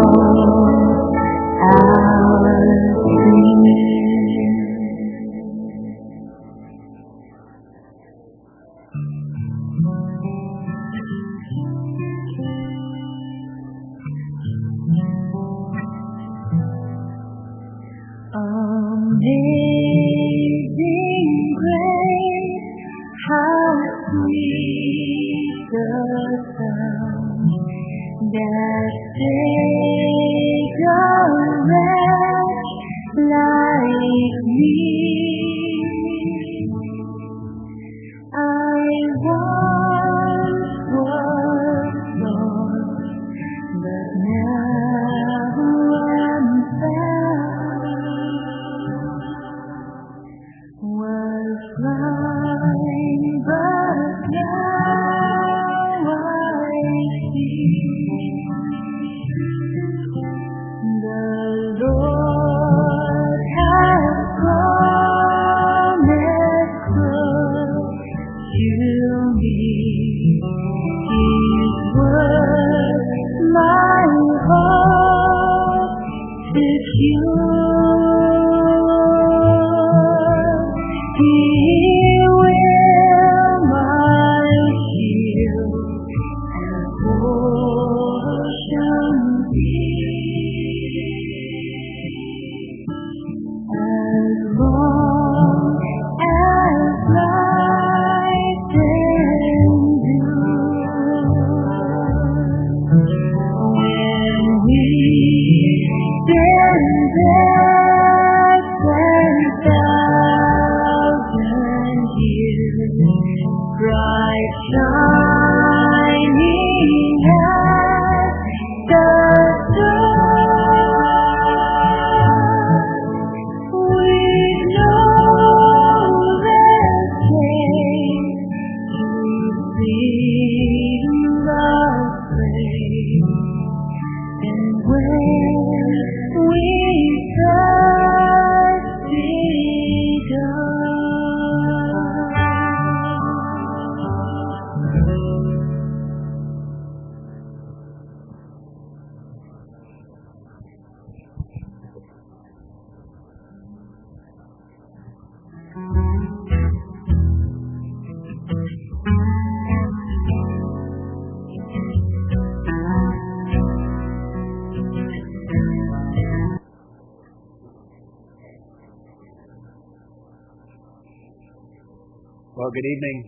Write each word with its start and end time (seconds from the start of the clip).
good 172.78 172.94
evening. 172.94 173.20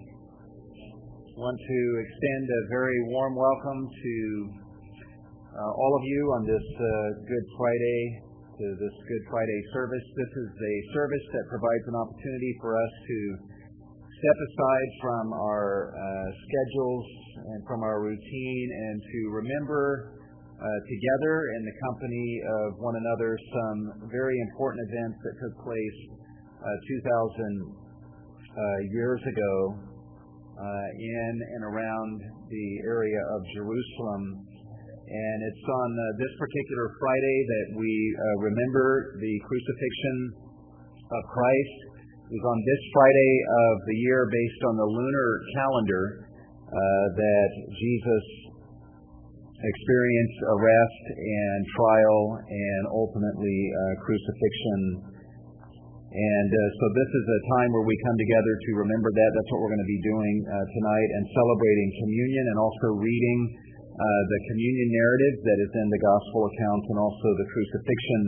I 1.34 1.42
Want 1.42 1.58
to 1.58 1.82
extend 2.06 2.46
a 2.54 2.62
very 2.70 3.00
warm 3.10 3.34
welcome 3.34 3.82
to 3.90 4.16
uh, 4.54 5.72
all 5.74 5.94
of 5.98 6.04
you 6.06 6.22
on 6.38 6.46
this 6.46 6.62
uh, 6.78 6.86
Good 7.26 7.46
Friday, 7.58 8.02
to 8.46 8.66
this 8.78 8.96
Good 9.10 9.26
Friday 9.34 9.60
service. 9.74 10.06
This 10.06 10.34
is 10.38 10.50
a 10.54 10.76
service 10.94 11.26
that 11.34 11.46
provides 11.50 11.82
an 11.90 11.98
opportunity 11.98 12.54
for 12.62 12.78
us 12.78 12.94
to 12.94 13.18
step 14.22 14.38
aside 14.38 14.90
from 15.02 15.26
our 15.34 15.98
uh, 15.98 16.30
schedules 16.46 17.08
and 17.50 17.66
from 17.66 17.82
our 17.82 18.06
routine 18.06 18.70
and 18.70 19.02
to 19.02 19.20
remember 19.34 20.14
uh, 20.14 20.62
together 20.62 21.58
in 21.58 21.62
the 21.66 21.76
company 21.90 22.30
of 22.62 22.78
one 22.86 22.94
another 23.02 23.34
some 23.34 24.14
very 24.14 24.38
important 24.54 24.86
events 24.94 25.18
that 25.26 25.34
took 25.42 25.56
place 25.66 26.00
uh, 26.62 26.94
2,000 27.02 27.89
uh, 27.89 27.89
years 28.92 29.22
ago 29.24 29.54
uh, 30.60 30.88
in 31.00 31.34
and 31.56 31.64
around 31.64 32.20
the 32.52 32.68
area 32.84 33.22
of 33.32 33.40
Jerusalem. 33.56 34.44
And 35.10 35.38
it's 35.42 35.66
on 35.66 35.90
uh, 35.90 36.04
this 36.22 36.34
particular 36.38 36.86
Friday 37.02 37.38
that 37.50 37.68
we 37.80 37.90
uh, 37.90 38.24
remember 38.46 39.18
the 39.18 39.36
crucifixion 39.48 40.18
of 41.10 41.22
Christ. 41.34 41.78
It 42.30 42.38
was 42.38 42.46
on 42.46 42.60
this 42.62 42.84
Friday 42.94 43.34
of 43.50 43.76
the 43.90 43.98
year, 44.06 44.22
based 44.30 44.62
on 44.70 44.76
the 44.78 44.86
lunar 44.86 45.30
calendar, 45.58 46.04
uh, 46.70 47.06
that 47.18 47.52
Jesus 47.74 48.26
experienced 49.58 50.40
arrest 50.46 51.04
and 51.18 51.60
trial 51.74 52.22
and 52.46 52.84
ultimately 52.94 53.60
uh, 53.74 53.82
crucifixion 54.06 54.82
and 56.10 56.50
uh, 56.50 56.60
so 56.74 56.86
this 56.98 57.12
is 57.22 57.26
a 57.30 57.42
time 57.54 57.70
where 57.70 57.86
we 57.86 57.94
come 58.02 58.18
together 58.18 58.54
to 58.58 58.70
remember 58.82 59.14
that. 59.14 59.30
That's 59.30 59.50
what 59.54 59.62
we're 59.62 59.74
going 59.78 59.86
to 59.86 59.94
be 59.94 60.02
doing 60.02 60.36
uh, 60.42 60.66
tonight 60.74 61.10
and 61.22 61.24
celebrating 61.38 61.90
communion 62.02 62.46
and 62.50 62.58
also 62.58 62.88
reading 62.98 63.40
uh, 63.94 64.22
the 64.26 64.40
communion 64.50 64.90
narrative 64.90 65.36
that 65.46 65.60
is 65.62 65.72
in 65.78 65.88
the 65.94 66.02
gospel 66.02 66.50
accounts 66.50 66.86
and 66.90 66.98
also 66.98 67.28
the 67.38 67.48
crucifixion 67.54 68.22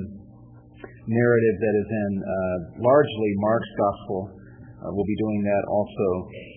narrative 1.09 1.55
that 1.57 1.75
is 1.81 1.89
in 1.89 2.11
uh, 2.21 2.57
largely 2.85 3.31
Mark's 3.41 3.73
gospel. 3.73 4.19
Uh, 4.29 4.89
we'll 4.93 5.09
be 5.09 5.17
doing 5.17 5.41
that 5.41 5.63
also. 5.65 6.07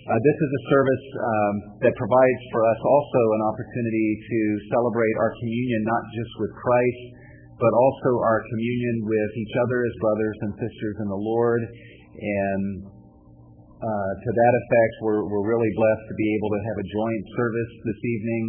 Uh, 0.04 0.20
this 0.20 0.38
is 0.44 0.50
a 0.52 0.62
service 0.76 1.06
um, 1.24 1.54
that 1.88 1.94
provides 1.96 2.42
for 2.52 2.68
us 2.68 2.80
also 2.84 3.20
an 3.40 3.42
opportunity 3.48 4.08
to 4.28 4.40
celebrate 4.68 5.14
our 5.24 5.32
communion 5.40 5.88
not 5.88 6.04
just 6.12 6.32
with 6.36 6.52
Christ, 6.52 7.23
but 7.58 7.72
also 7.72 8.10
our 8.22 8.40
communion 8.50 8.96
with 9.06 9.32
each 9.38 9.54
other 9.62 9.78
as 9.86 9.94
brothers 10.02 10.36
and 10.42 10.52
sisters 10.58 10.96
in 11.00 11.08
the 11.08 11.22
Lord. 11.22 11.62
And 12.14 12.64
uh, 13.78 14.12
to 14.16 14.30
that 14.32 14.54
effect, 14.64 14.92
we're, 15.04 15.22
we're 15.28 15.46
really 15.46 15.72
blessed 15.76 16.04
to 16.08 16.16
be 16.16 16.28
able 16.40 16.50
to 16.50 16.60
have 16.66 16.76
a 16.80 16.86
joint 16.88 17.24
service 17.36 17.72
this 17.84 18.00
evening, 18.00 18.44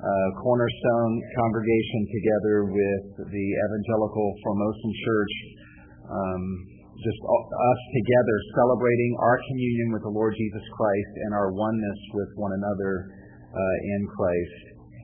uh, 0.00 0.28
Cornerstone 0.42 1.14
congregation 1.38 2.00
together 2.10 2.56
with 2.66 3.04
the 3.30 3.46
Evangelical 3.70 4.26
Formosan 4.42 4.92
Church. 5.06 5.34
Um, 6.02 6.44
just 7.02 7.18
us 7.18 7.80
together 7.98 8.36
celebrating 8.54 9.12
our 9.18 9.38
communion 9.48 9.88
with 9.96 10.02
the 10.06 10.12
Lord 10.12 10.34
Jesus 10.38 10.62
Christ 10.76 11.12
and 11.26 11.34
our 11.34 11.50
oneness 11.50 12.00
with 12.14 12.30
one 12.38 12.52
another 12.54 13.10
uh, 13.50 13.76
in 13.96 14.00
Christ. 14.12 14.62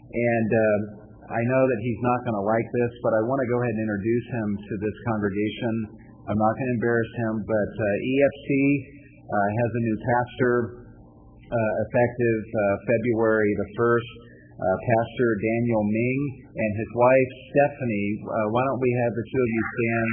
And 0.08 0.48
uh, 0.52 0.97
I 1.28 1.40
know 1.44 1.62
that 1.68 1.80
he's 1.84 2.00
not 2.00 2.18
going 2.24 2.38
to 2.40 2.46
like 2.48 2.68
this, 2.72 2.92
but 3.04 3.12
I 3.12 3.20
want 3.28 3.36
to 3.44 3.48
go 3.52 3.60
ahead 3.60 3.74
and 3.76 3.84
introduce 3.84 4.26
him 4.32 4.48
to 4.64 4.74
this 4.80 4.96
congregation. 5.12 5.74
I'm 6.24 6.40
not 6.40 6.52
going 6.56 6.68
to 6.72 6.76
embarrass 6.80 7.12
him, 7.20 7.34
but 7.44 7.70
uh, 7.76 7.84
EFC 7.84 8.48
uh, 9.28 9.48
has 9.52 9.70
a 9.76 9.82
new 9.84 9.96
pastor, 10.08 10.54
uh, 11.52 11.72
effective 11.84 12.40
uh, 12.48 12.60
February 12.88 13.52
the 13.60 13.68
1st. 13.76 14.10
Uh, 14.58 14.64
Pastor 14.74 15.28
Daniel 15.38 15.86
Ming 15.86 16.20
and 16.50 16.72
his 16.74 16.90
wife 16.90 17.30
Stephanie. 17.54 18.10
Uh, 18.26 18.46
why 18.50 18.62
don't 18.66 18.82
we 18.82 18.90
have 19.06 19.12
the 19.14 19.22
two 19.22 19.38
of 19.38 19.50
you 19.54 19.62
stand? 19.70 20.10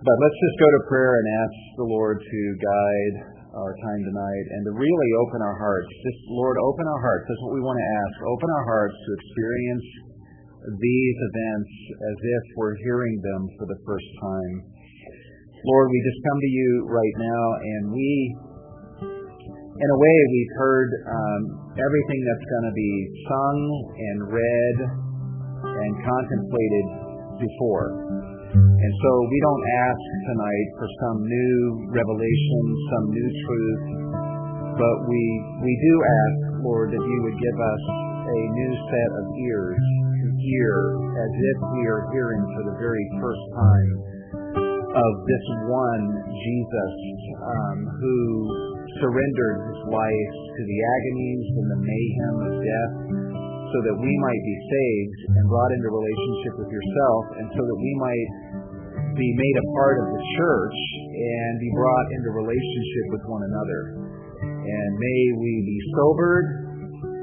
But 0.00 0.16
let's 0.16 0.38
just 0.40 0.56
go 0.56 0.68
to 0.80 0.80
prayer 0.88 1.12
and 1.12 1.26
ask 1.44 1.56
the 1.76 1.84
Lord 1.84 2.24
to 2.24 2.40
guide 2.56 3.14
our 3.52 3.76
time 3.84 4.00
tonight 4.00 4.46
and 4.56 4.64
to 4.64 4.72
really 4.72 5.10
open 5.20 5.44
our 5.44 5.60
hearts. 5.60 5.92
Just, 5.92 6.24
Lord, 6.32 6.56
open 6.56 6.88
our 6.88 7.02
hearts. 7.04 7.28
That's 7.28 7.42
what 7.44 7.52
we 7.52 7.60
want 7.60 7.76
to 7.76 7.88
ask. 8.00 8.14
Open 8.24 8.48
our 8.48 8.64
hearts 8.64 8.96
to 8.96 9.10
experience 9.20 9.86
these 10.80 11.16
events 11.20 11.72
as 12.00 12.16
if 12.16 12.42
we're 12.56 12.80
hearing 12.80 13.20
them 13.20 13.42
for 13.60 13.68
the 13.68 13.76
first 13.84 14.08
time. 14.24 14.52
Lord, 15.68 15.92
we 15.92 16.00
just 16.00 16.20
come 16.32 16.40
to 16.40 16.48
you 16.48 16.70
right 16.88 17.16
now 17.20 17.44
and 17.60 17.82
we, 17.92 18.10
in 19.04 19.88
a 19.92 19.98
way, 20.00 20.16
we've 20.32 20.54
heard 20.56 20.88
um, 21.12 21.42
everything 21.76 22.20
that's 22.24 22.46
going 22.48 22.66
to 22.72 22.76
be 22.76 22.92
sung 23.28 23.58
and 24.00 24.16
read 24.32 24.76
and 25.76 25.92
contemplated 26.08 26.86
before. 27.36 28.39
And 28.80 28.92
so 28.96 29.10
we 29.28 29.38
don't 29.44 29.64
ask 29.84 30.02
tonight 30.24 30.68
for 30.80 30.88
some 31.04 31.18
new 31.28 31.56
revelation, 31.92 32.62
some 32.96 33.06
new 33.12 33.28
truth, 33.28 33.84
but 34.72 34.96
we 35.04 35.22
we 35.60 35.72
do 35.84 35.94
ask, 36.00 36.64
Lord, 36.64 36.88
that 36.88 37.04
you 37.04 37.18
would 37.28 37.36
give 37.36 37.58
us 37.60 37.82
a 38.24 38.40
new 38.56 38.72
set 38.88 39.10
of 39.20 39.24
ears 39.36 39.82
to 40.24 40.26
hear 40.32 40.76
as 41.12 41.32
if 41.36 41.58
we 41.76 41.82
are 41.92 42.02
hearing 42.16 42.44
for 42.56 42.62
the 42.72 42.76
very 42.80 43.04
first 43.20 43.44
time 43.52 43.90
of 44.96 45.12
this 45.28 45.46
one 45.68 46.04
Jesus 46.40 46.92
um, 47.36 47.78
who 47.84 48.16
surrendered 49.04 49.58
his 49.70 49.80
life 49.92 50.34
to 50.56 50.62
the 50.64 50.78
agonies 50.80 51.46
and 51.52 51.66
the 51.68 51.80
mayhem 51.84 52.36
of 52.48 52.52
death 52.64 52.94
so 53.70 53.78
that 53.86 53.96
we 54.02 54.12
might 54.18 54.42
be 54.42 54.56
saved 54.66 55.20
and 55.30 55.42
brought 55.46 55.70
into 55.70 55.88
relationship 55.94 56.54
with 56.58 56.70
yourself 56.74 57.24
and 57.38 57.46
so 57.54 57.62
that 57.62 57.78
we 57.78 57.92
might 58.02 58.28
be 59.16 59.28
made 59.34 59.56
a 59.58 59.66
part 59.74 59.96
of 60.02 60.06
the 60.12 60.22
church 60.38 60.78
and 61.10 61.52
be 61.58 61.70
brought 61.74 62.06
into 62.14 62.28
relationship 62.36 63.06
with 63.14 63.24
one 63.26 63.42
another. 63.42 63.80
And 64.40 64.88
may 64.96 65.22
we 65.38 65.52
be 65.66 65.78
sobered. 65.96 66.46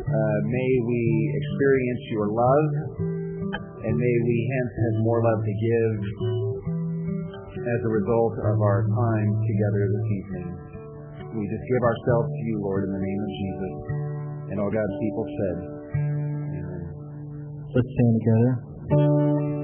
Uh, 0.08 0.38
may 0.48 0.72
we 0.84 1.04
experience 1.36 2.04
your 2.12 2.28
love. 2.32 2.70
And 3.88 3.94
may 3.96 4.16
we 4.26 4.38
hence 4.52 4.74
have 4.74 4.96
more 5.06 5.22
love 5.24 5.42
to 5.46 5.56
give 5.56 5.96
as 7.68 7.80
a 7.84 7.92
result 7.92 8.36
of 8.48 8.58
our 8.62 8.88
time 8.88 9.30
together 9.48 9.84
this 9.92 10.08
evening. 10.12 10.48
We 11.36 11.44
just 11.48 11.66
give 11.68 11.84
ourselves 11.84 12.30
to 12.32 12.42
you, 12.48 12.58
Lord, 12.64 12.84
in 12.88 12.92
the 12.96 13.04
name 13.04 13.22
of 13.22 13.32
Jesus. 13.32 13.74
And 14.52 14.56
all 14.60 14.72
God's 14.72 14.98
people 15.00 15.26
said, 15.28 15.56
Amen. 16.52 16.82
Let's 17.76 17.90
stand 17.96 18.14
together. 18.20 19.57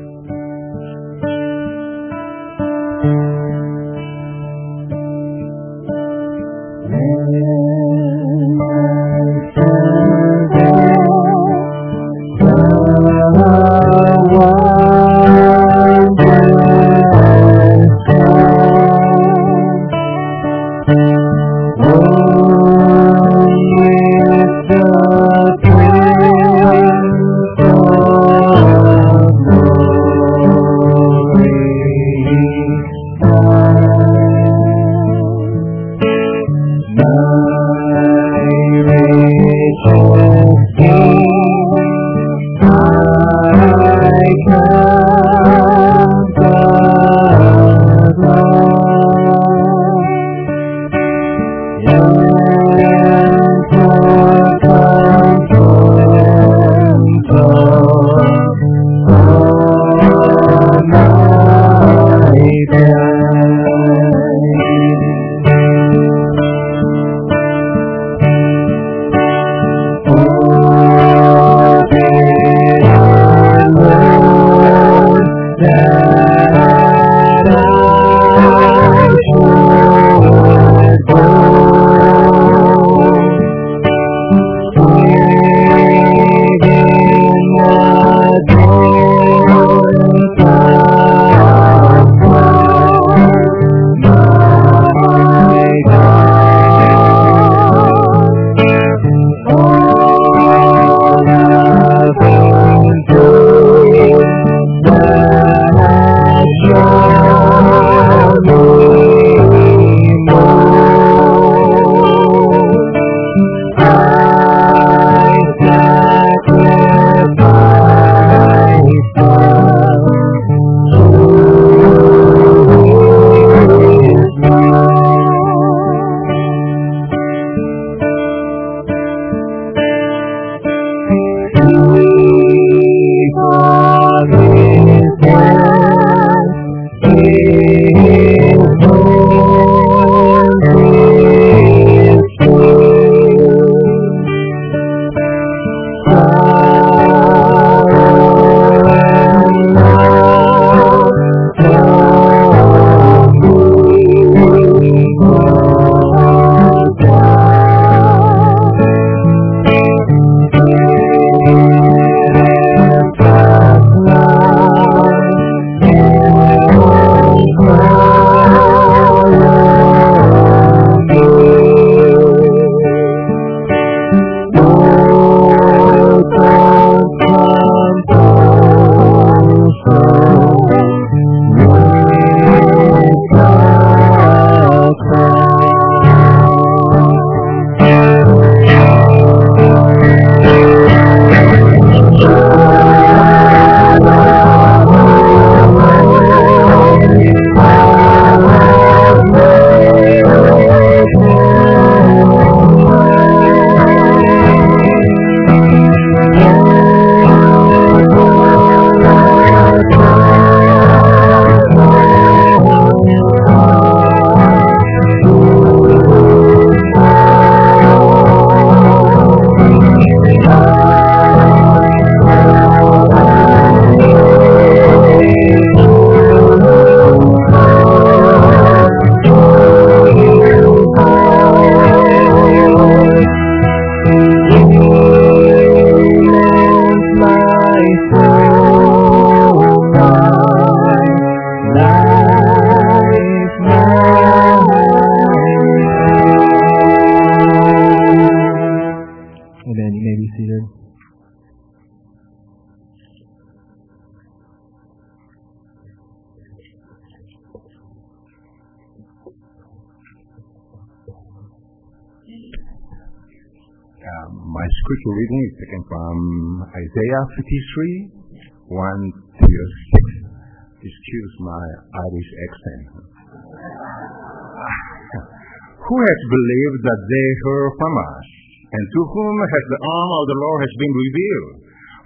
Has 276.04 276.22
believed 276.28 276.80
that 276.84 277.02
they 277.08 277.28
heard 277.48 277.72
from 277.80 277.94
us, 277.96 278.26
and 278.68 278.84
to 278.84 279.02
whom 279.08 279.36
has 279.40 279.66
the 279.72 279.82
arm 279.84 280.12
of 280.12 280.26
the 280.28 280.40
Lord 280.44 280.60
has 280.64 280.76
been 280.76 280.96
revealed? 280.96 281.54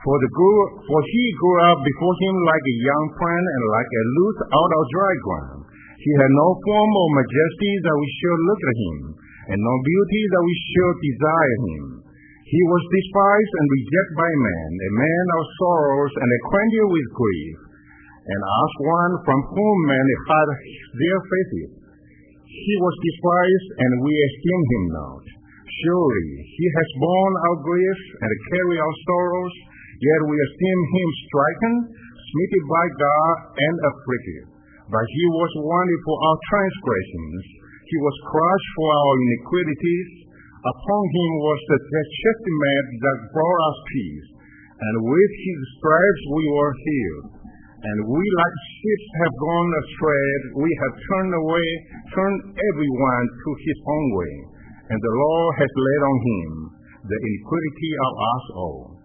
For, 0.06 0.16
grew, 0.24 0.60
for 0.88 1.00
he 1.04 1.26
grew 1.42 1.58
up 1.68 1.80
before 1.82 2.16
him 2.22 2.36
like 2.48 2.64
a 2.64 2.80
young 2.86 3.06
plant 3.18 3.48
and 3.50 3.64
like 3.74 3.92
a 3.92 4.04
root 4.14 4.38
out 4.56 4.72
of 4.72 4.92
dry 4.94 5.14
ground. 5.26 5.62
He 5.98 6.12
had 6.22 6.32
no 6.32 6.48
form 6.64 6.92
or 6.94 7.10
majesty 7.18 7.74
that 7.82 7.98
we 7.98 8.10
should 8.22 8.42
look 8.48 8.62
at 8.62 8.78
him, 8.78 8.98
and 9.52 9.60
no 9.60 9.76
beauty 9.84 10.22
that 10.32 10.46
we 10.46 10.56
should 10.70 10.98
desire 11.02 11.58
him. 11.68 11.84
He 12.48 12.62
was 12.64 12.94
despised 12.94 13.54
and 13.60 13.68
rejected 13.76 14.16
by 14.16 14.32
men, 14.32 14.70
a 14.72 14.92
man 14.96 15.26
of 15.36 15.54
sorrows 15.60 16.14
and 16.16 16.30
acquainted 16.32 16.88
with 16.88 17.18
grief, 17.18 17.58
and 18.24 18.42
as 18.44 18.72
one 18.88 19.14
from 19.28 19.40
whom 19.52 19.78
men 19.84 20.08
hide 20.32 20.52
their 20.96 21.20
faces. 21.28 21.77
He 22.48 22.76
was 22.80 22.96
despised, 23.04 23.70
and 23.76 23.92
we 24.08 24.14
esteemed 24.16 24.70
him 24.72 24.86
not. 24.96 25.24
Surely 25.84 26.28
he 26.48 26.66
has 26.72 26.90
borne 27.04 27.36
our 27.44 27.58
griefs 27.60 28.06
and 28.24 28.46
carried 28.50 28.82
our 28.82 28.96
sorrows, 29.04 29.56
yet 30.00 30.22
we 30.26 30.36
esteem 30.36 30.80
him 30.96 31.10
stricken, 31.28 31.74
smitten 31.92 32.64
by 32.72 32.86
God, 32.96 33.36
and 33.56 33.76
afflicted. 33.84 34.44
But 34.88 35.06
he 35.06 35.26
was 35.36 35.52
wounded 35.60 36.02
for 36.08 36.18
our 36.24 36.38
transgressions, 36.48 37.68
he 37.88 37.98
was 38.04 38.28
crushed 38.28 38.72
for 38.76 38.90
our 38.92 39.14
iniquities. 39.16 40.10
Upon 40.58 41.04
him 41.08 41.32
was 41.40 41.60
the 41.72 41.80
chastisement 41.80 42.88
that 43.00 43.32
brought 43.32 43.62
us 43.72 43.80
peace, 43.88 44.28
and 44.76 44.96
with 45.08 45.34
his 45.48 45.60
stripes 45.80 46.24
we 46.36 46.46
were 46.52 46.74
healed. 46.76 47.37
And 47.78 47.98
we 48.10 48.24
like 48.26 48.58
sheep 48.74 49.02
have 49.22 49.36
gone 49.38 49.70
astray, 49.86 50.28
we 50.66 50.72
have 50.82 50.94
turned 50.98 51.34
away, 51.38 51.68
turned 52.10 52.42
everyone 52.58 53.26
to 53.30 53.50
his 53.62 53.80
own 53.86 54.06
way, 54.18 54.34
and 54.90 54.98
the 54.98 55.16
Lord 55.22 55.52
has 55.62 55.72
laid 55.78 56.04
on 56.10 56.18
him 56.26 56.50
the 57.06 57.20
iniquity 57.22 57.92
of 58.02 58.12
us 58.18 58.46
all. 58.58 58.97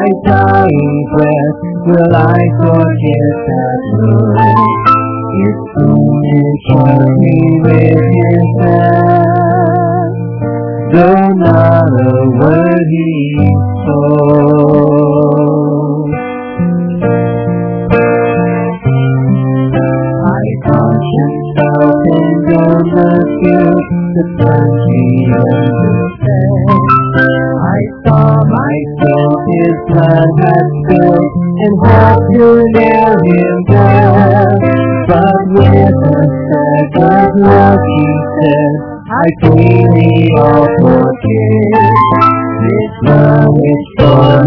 My 0.00 0.08
dying 0.24 0.98
breath 1.12 1.60
will 1.84 2.16
I 2.16 2.40
forget 2.56 3.32
that 3.48 3.80
look. 4.00 4.32
His 5.36 5.56
soul 5.76 6.08
enjoyed 6.40 7.12
me 7.20 7.36
with 7.60 8.00
his 8.16 8.46
hand 8.64 10.14
though 10.92 11.28
not 11.44 11.84
a 11.84 12.16
word 12.40 12.86
he 12.90 13.10
spoke. 13.84 14.16
My 20.24 20.46
conscience 20.64 21.44
felt 21.56 22.04
and 22.08 22.48
on 22.56 22.80
the 22.88 23.12
guilt 23.42 23.84
that 24.16 25.79
blood 30.00 30.32
had 30.40 30.66
spilled 30.80 31.32
and 31.64 31.76
had 31.84 32.18
to 32.32 32.46
nail 32.72 33.14
him 33.28 33.58
down. 33.68 34.58
But 35.08 35.40
with 35.52 35.68
a 35.68 36.26
second 36.56 37.30
look 37.44 37.80
he 37.86 38.04
said, 38.40 38.72
I 39.10 39.26
freely 39.40 40.14
all 40.38 40.68
forgive. 40.80 41.84
This 42.62 42.92
love 43.04 43.56
is 43.64 43.84
for 43.98 44.40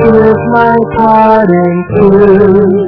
prove 0.00 0.42
my 0.52 0.76
pardon 0.96 1.74
true. 1.94 2.84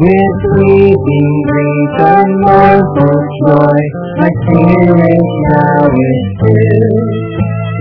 With 0.00 0.40
weeping 0.56 1.32
grief 1.46 1.94
and 2.00 2.30
mournful 2.40 3.20
joy, 3.44 3.80
my 4.18 4.30
spirit 4.42 5.24
now 5.50 5.84
is 5.86 6.22
filled. 6.40 7.10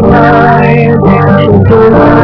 time 0.00 2.17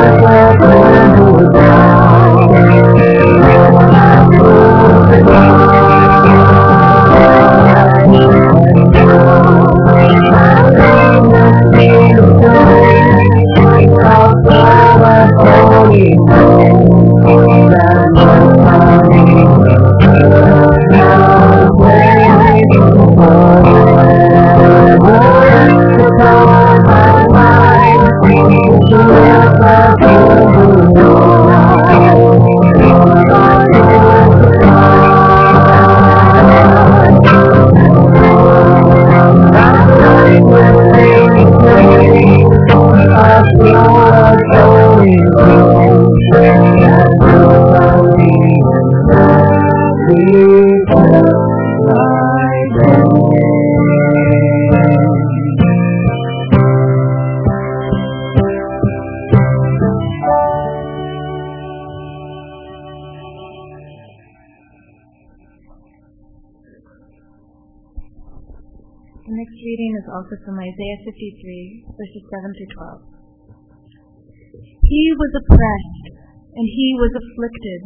oppressed, 75.75 76.07
and 76.55 76.67
he 76.67 76.89
was 76.99 77.13
afflicted, 77.19 77.81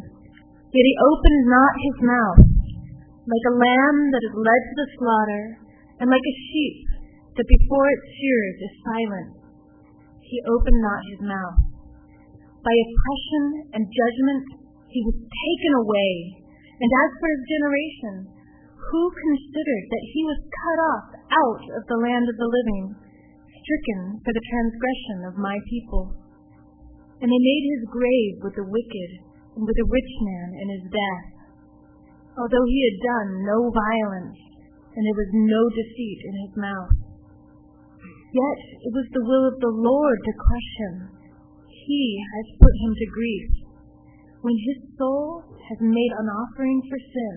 yet 0.72 0.86
he 0.86 1.04
opened 1.08 1.42
not 1.48 1.84
his 1.84 1.96
mouth. 2.04 2.44
Like 3.28 3.46
a 3.48 3.58
lamb 3.60 3.98
that 4.12 4.24
is 4.24 4.36
led 4.36 4.62
to 4.64 4.74
the 4.76 4.88
slaughter, 4.96 5.44
and 6.00 6.08
like 6.08 6.26
a 6.28 6.40
sheep 6.52 6.78
that 7.36 7.54
before 7.60 7.86
its 7.92 8.06
shearers 8.16 8.58
is 8.60 8.84
silent, 8.84 9.30
he 10.20 10.48
opened 10.48 10.80
not 10.80 11.08
his 11.12 11.20
mouth. 11.24 11.60
By 12.64 12.74
oppression 12.74 13.44
and 13.76 13.84
judgment 13.84 14.44
he 14.88 15.00
was 15.04 15.16
taken 15.16 15.72
away. 15.84 16.12
And 16.78 16.90
as 16.90 17.10
for 17.18 17.28
his 17.28 17.44
generation, 17.48 18.14
who 18.78 19.02
considered 19.12 19.84
that 19.90 20.08
he 20.14 20.22
was 20.24 20.40
cut 20.40 20.78
off 20.78 21.06
out 21.28 21.64
of 21.76 21.82
the 21.90 22.00
land 22.00 22.26
of 22.30 22.36
the 22.38 22.48
living, 22.48 22.94
stricken 23.50 24.00
for 24.24 24.32
the 24.32 24.46
transgression 24.48 25.18
of 25.28 25.42
my 25.42 25.56
people? 25.68 26.27
And 27.18 27.26
they 27.26 27.42
made 27.42 27.64
his 27.74 27.90
grave 27.90 28.34
with 28.46 28.54
the 28.54 28.68
wicked 28.68 29.10
and 29.58 29.66
with 29.66 29.74
a 29.74 29.90
rich 29.90 30.12
man 30.22 30.48
in 30.54 30.66
his 30.70 30.86
death, 30.86 31.26
although 32.38 32.66
he 32.70 32.80
had 32.86 32.98
done 33.02 33.30
no 33.42 33.58
violence, 33.74 34.38
and 34.94 35.02
there 35.02 35.18
was 35.18 35.32
no 35.34 35.62
deceit 35.74 36.20
in 36.30 36.34
his 36.46 36.54
mouth. 36.54 36.94
Yet 38.30 38.58
it 38.86 38.92
was 38.94 39.08
the 39.10 39.26
will 39.26 39.44
of 39.50 39.58
the 39.58 39.74
Lord 39.74 40.18
to 40.22 40.42
crush 40.46 40.70
him. 40.78 40.94
He 41.66 42.04
has 42.22 42.60
put 42.60 42.74
him 42.86 42.92
to 42.94 43.14
grief. 43.14 43.50
When 44.44 44.54
his 44.54 44.78
soul 44.94 45.42
has 45.58 45.80
made 45.82 46.12
an 46.22 46.28
offering 46.30 46.78
for 46.86 47.00
sin, 47.02 47.36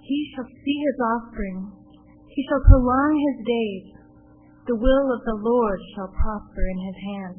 he 0.00 0.18
shall 0.32 0.48
see 0.48 0.78
his 0.80 0.98
offspring. 1.12 1.72
He 2.32 2.40
shall 2.48 2.62
prolong 2.72 3.12
his 3.20 3.38
days. 3.44 3.86
The 4.66 4.80
will 4.80 5.06
of 5.12 5.20
the 5.28 5.40
Lord 5.44 5.80
shall 5.92 6.08
prosper 6.08 6.64
in 6.72 6.78
his 6.88 6.98
hand. 7.04 7.38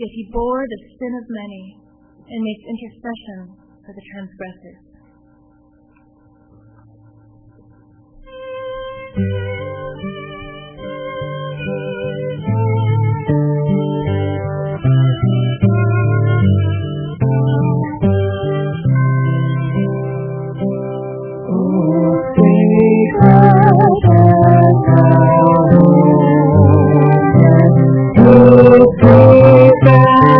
Yet 0.00 0.08
he 0.16 0.24
bore 0.32 0.64
the 0.64 0.80
sin 0.96 1.12
of 1.12 1.28
many 1.28 1.76
and 2.24 2.40
makes 2.40 2.64
intercession 2.64 3.52
for 3.84 3.92
the 3.92 4.00
transgressors. 4.16 4.80
Lord. 29.82 30.39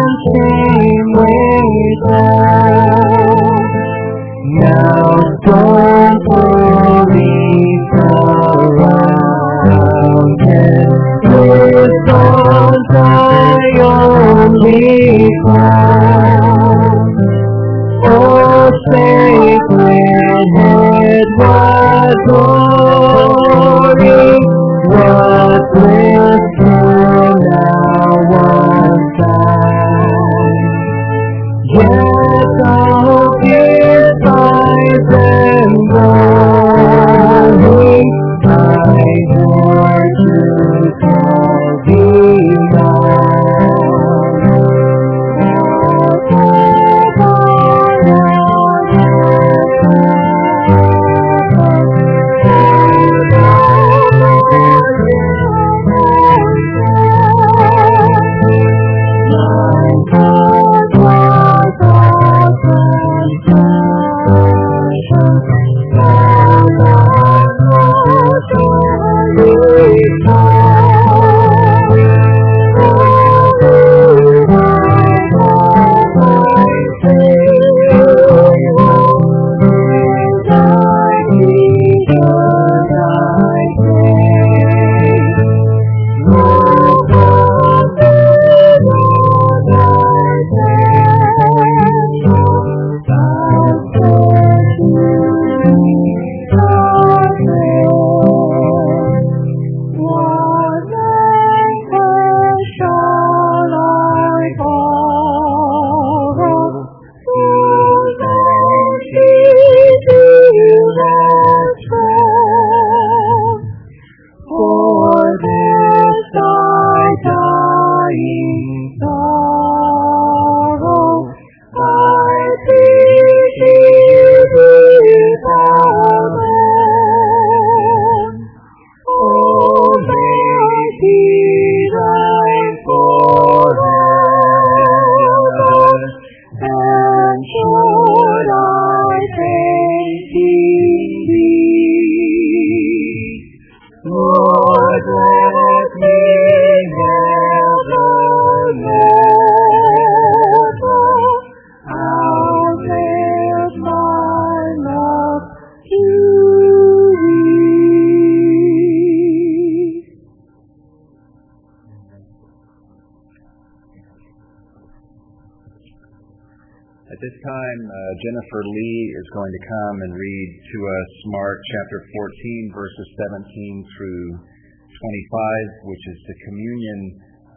Chapter 171.71 172.03
14, 172.03 172.75
verses 172.75 173.07
17 173.31 173.87
through 173.95 174.27
25, 174.35 175.87
which 175.87 176.05
is 176.11 176.19
the 176.27 176.37
communion 176.51 177.01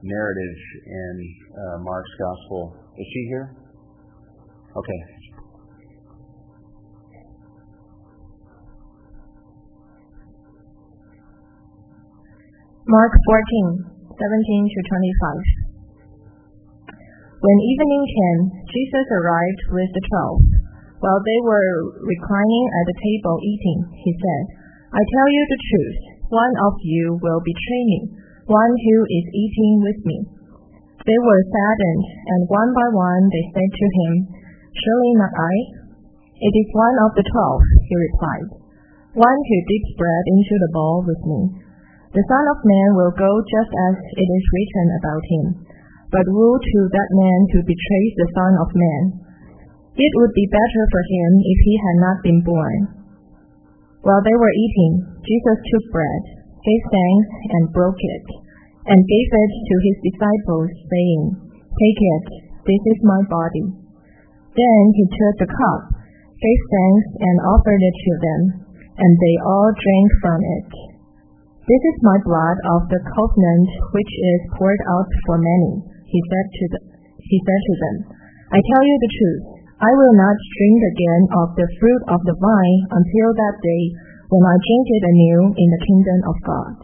narrative 0.06 0.58
in 0.86 1.14
uh, 1.50 1.78
Mark's 1.82 2.14
gospel. 2.22 2.78
Is 2.94 3.08
she 3.10 3.22
here? 3.34 3.58
Okay. 4.70 5.02
Mark 12.86 13.14
14, 13.18 14.14
17 14.14 14.14
to 14.14 14.80
25. 14.94 15.74
When 17.42 17.58
evening 17.60 18.04
came, 18.14 18.42
Jesus 18.70 19.08
arrived 19.10 19.62
with 19.74 19.90
the 19.90 20.04
twelve. 20.06 20.53
While 21.04 21.20
they 21.20 21.40
were 21.44 22.00
reclining 22.00 22.66
at 22.80 22.86
the 22.88 22.96
table 23.04 23.36
eating, 23.44 23.80
he 23.92 24.12
said, 24.16 24.44
I 24.96 25.04
tell 25.04 25.28
you 25.28 25.44
the 25.52 25.64
truth, 25.68 26.00
one 26.32 26.56
of 26.64 26.80
you 26.80 27.20
will 27.20 27.44
betray 27.44 27.84
me, 27.92 28.00
one 28.48 28.72
who 28.72 28.98
is 29.12 29.26
eating 29.36 29.84
with 29.84 30.00
me. 30.08 30.18
They 31.04 31.20
were 31.28 31.52
saddened, 31.52 32.06
and 32.08 32.48
one 32.48 32.72
by 32.72 32.88
one 32.96 33.28
they 33.28 33.46
said 33.52 33.68
to 33.68 33.88
him, 34.00 34.12
Surely 34.72 35.12
not 35.20 35.36
I? 35.36 35.56
It 36.40 36.54
is 36.56 36.72
one 36.72 36.96
of 37.04 37.12
the 37.20 37.28
twelve, 37.28 37.64
he 37.84 37.96
replied, 38.00 38.48
one 39.20 39.40
who 39.44 39.68
dips 39.68 39.92
bread 40.00 40.24
into 40.32 40.56
the 40.56 40.72
bowl 40.72 41.04
with 41.04 41.20
me. 41.28 41.42
The 42.16 42.24
Son 42.32 42.46
of 42.48 42.64
Man 42.64 42.90
will 42.96 43.12
go 43.20 43.32
just 43.44 43.74
as 43.92 43.96
it 44.00 44.30
is 44.40 44.52
written 44.56 44.88
about 45.04 45.24
him. 45.28 45.46
But 46.16 46.32
woe 46.32 46.56
to 46.56 46.80
that 46.96 47.12
man 47.12 47.40
who 47.52 47.68
betrays 47.68 48.14
the 48.16 48.32
Son 48.40 48.54
of 48.56 48.70
Man. 48.72 49.04
It 49.94 50.12
would 50.18 50.34
be 50.34 50.50
better 50.50 50.84
for 50.90 51.04
him 51.06 51.32
if 51.38 51.60
he 51.70 51.76
had 51.78 51.98
not 52.02 52.26
been 52.26 52.42
born. 52.42 52.80
While 54.02 54.26
they 54.26 54.34
were 54.34 54.60
eating, 54.60 54.94
Jesus 55.22 55.58
took 55.70 55.86
bread, 55.94 56.24
gave 56.66 56.84
thanks, 56.90 57.30
and 57.54 57.76
broke 57.78 58.02
it, 58.02 58.26
and 58.90 59.00
gave 59.00 59.30
it 59.32 59.52
to 59.54 59.76
his 59.86 59.98
disciples, 60.02 60.70
saying, 60.90 61.22
Take 61.62 62.02
it, 62.02 62.26
this 62.66 62.84
is 62.90 63.00
my 63.06 63.22
body. 63.30 63.66
Then 64.58 64.84
he 64.98 65.06
took 65.08 65.36
the 65.46 65.54
cup, 65.54 65.82
gave 66.42 66.62
thanks, 66.74 67.08
and 67.22 67.48
offered 67.54 67.82
it 67.86 67.98
to 68.02 68.14
them, 68.18 68.42
and 68.98 69.14
they 69.22 69.36
all 69.46 69.72
drank 69.78 70.10
from 70.20 70.40
it. 70.42 70.70
This 71.64 71.84
is 71.96 72.08
my 72.10 72.18
blood 72.28 72.58
of 72.76 72.82
the 72.92 73.02
covenant 73.14 73.70
which 73.96 74.14
is 74.36 74.52
poured 74.60 74.82
out 74.90 75.10
for 75.30 75.38
many, 75.40 75.74
he 76.10 76.20
said 76.28 76.48
to, 76.50 76.64
the, 76.76 76.80
he 77.24 77.38
said 77.40 77.62
to 77.62 77.76
them. 77.78 77.96
I 78.52 78.60
tell 78.60 78.84
you 78.84 78.98
the 79.00 79.16
truth, 79.16 79.63
I 79.84 79.92
will 80.00 80.16
not 80.16 80.38
drink 80.40 80.80
again 80.96 81.24
of 81.44 81.48
the 81.60 81.68
fruit 81.76 82.04
of 82.08 82.20
the 82.24 82.36
vine 82.40 82.82
until 82.88 83.30
that 83.36 83.56
day 83.60 83.84
when 84.32 84.44
I 84.48 84.56
drink 84.56 84.86
it 84.88 85.04
anew 85.12 85.40
in 85.60 85.68
the 85.76 85.82
kingdom 85.84 86.20
of 86.24 86.36
God. 86.48 86.76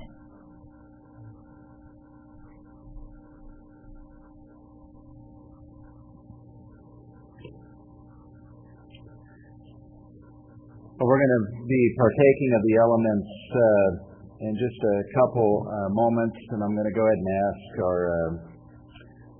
Well, 10.99 11.07
we're 11.07 11.23
going 11.23 11.35
to 11.39 11.45
be 11.71 11.81
partaking 11.95 12.51
of 12.51 12.61
the 12.67 12.75
elements 12.83 13.31
uh, 13.55 14.43
in 14.43 14.53
just 14.59 14.75
a 14.75 14.97
couple 15.15 15.63
uh, 15.63 15.87
moments, 15.95 16.35
and 16.51 16.59
I'm 16.59 16.75
going 16.75 16.91
to 16.91 16.97
go 16.99 17.07
ahead 17.07 17.19
and 17.23 17.31
ask 17.47 17.71
our 17.79 18.01
uh, 18.11 18.31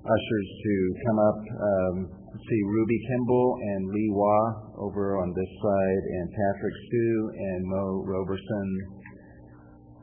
ushers 0.07 0.47
to 0.47 0.73
come 1.03 1.19
up. 1.19 1.39
Um, 1.59 2.18
see 2.49 2.61
Ruby 2.65 2.99
Kimball 3.05 3.49
and 3.61 3.81
Lee 3.93 4.11
Wah 4.17 4.81
over 4.81 5.21
on 5.21 5.29
this 5.37 5.51
side, 5.61 6.03
and 6.17 6.25
Patrick 6.33 6.75
Stu 6.89 7.07
and 7.37 7.61
Mo 7.69 7.85
Roberson 8.09 8.67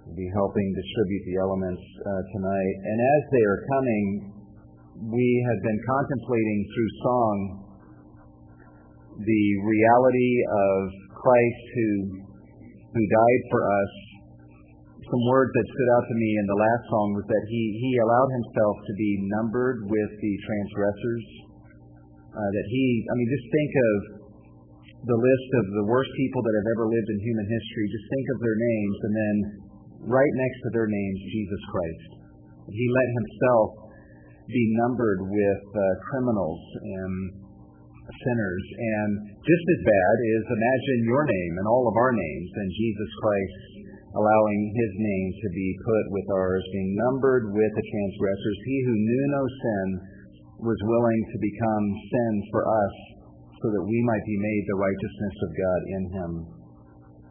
will 0.07 0.15
be 0.15 0.31
helping 0.31 0.69
distribute 0.79 1.25
the 1.27 1.37
elements 1.43 1.83
uh, 1.83 2.23
tonight. 2.39 2.77
And 2.87 2.99
as 3.03 3.23
they 3.35 3.45
are 3.51 3.61
coming, 3.67 4.05
we 5.11 5.29
have 5.51 5.61
been 5.67 5.81
contemplating 5.91 6.61
through 6.71 6.91
song 7.03 7.35
the 9.19 9.47
reality 9.67 10.33
of 10.47 10.79
Christ 11.19 11.65
who 11.75 11.91
who 12.95 13.03
died 13.05 13.43
for 13.51 13.61
us 13.61 13.93
some 15.07 15.23
words 15.31 15.53
that 15.55 15.67
stood 15.71 15.91
out 15.95 16.07
to 16.11 16.17
me 16.19 16.31
in 16.35 16.47
the 16.51 16.59
last 16.59 16.83
song 16.91 17.09
was 17.15 17.27
that 17.31 17.45
he, 17.47 17.63
he 17.79 17.93
allowed 18.03 18.31
himself 18.43 18.75
to 18.91 18.93
be 18.99 19.11
numbered 19.39 19.87
with 19.87 20.11
the 20.19 20.35
transgressors. 20.43 21.46
Uh, 22.37 22.51
that 22.53 22.67
he, 22.69 22.85
I 23.09 23.13
mean, 23.17 23.29
just 23.33 23.49
think 23.49 23.73
of 23.73 23.97
the 25.09 25.17
list 25.17 25.49
of 25.57 25.65
the 25.73 25.85
worst 25.89 26.13
people 26.21 26.45
that 26.45 26.55
have 26.61 26.69
ever 26.77 26.85
lived 26.93 27.09
in 27.09 27.19
human 27.25 27.49
history. 27.49 27.85
Just 27.89 28.07
think 28.13 28.27
of 28.37 28.39
their 28.45 28.59
names, 28.61 28.97
and 29.09 29.15
then 29.17 29.37
right 30.13 30.35
next 30.37 30.59
to 30.69 30.71
their 30.77 30.89
names, 30.89 31.19
Jesus 31.33 31.63
Christ. 31.73 32.11
He 32.69 32.87
let 32.93 33.09
himself 33.25 33.69
be 34.53 34.65
numbered 34.85 35.21
with 35.27 35.65
uh, 35.73 35.83
criminals 36.13 36.63
and 36.85 37.13
sinners. 38.07 38.65
And 38.79 39.11
just 39.43 39.65
as 39.67 39.81
bad 39.83 40.15
is 40.23 40.43
imagine 40.47 41.01
your 41.11 41.25
name 41.27 41.55
and 41.59 41.67
all 41.67 41.91
of 41.91 41.97
our 41.99 42.13
names 42.15 42.51
and 42.55 42.69
Jesus 42.71 43.11
Christ 43.19 43.59
allowing 44.17 44.61
his 44.73 44.93
name 44.97 45.29
to 45.45 45.49
be 45.53 45.69
put 45.85 46.05
with 46.15 46.27
ours, 46.33 46.65
being 46.73 46.97
numbered 46.97 47.53
with 47.53 47.73
the 47.77 47.85
transgressors. 47.85 48.59
He 48.65 48.79
who 48.89 48.97
knew 48.97 49.25
no 49.29 49.45
sin 49.45 49.87
was 50.57 50.81
willing 50.89 51.23
to 51.33 51.37
become 51.37 51.85
sin 52.09 52.33
for 52.49 52.65
us 52.65 52.95
so 53.61 53.67
that 53.73 53.85
we 53.85 53.99
might 54.09 54.25
be 54.25 54.39
made 54.41 54.63
the 54.65 54.81
righteousness 54.81 55.37
of 55.45 55.51
God 55.53 55.81
in 55.93 56.03
him. 56.17 56.33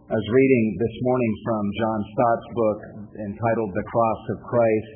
I 0.05 0.13
was 0.13 0.29
reading 0.29 0.65
this 0.77 0.95
morning 1.01 1.33
from 1.41 1.63
John 1.81 1.99
Stott's 2.13 2.49
book 2.53 2.79
entitled 3.25 3.71
The 3.73 3.87
Cross 3.89 4.21
of 4.37 4.37
Christ, 4.45 4.93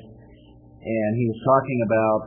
and 0.78 1.10
he 1.18 1.26
was 1.26 1.40
talking 1.42 1.80
about 1.82 2.20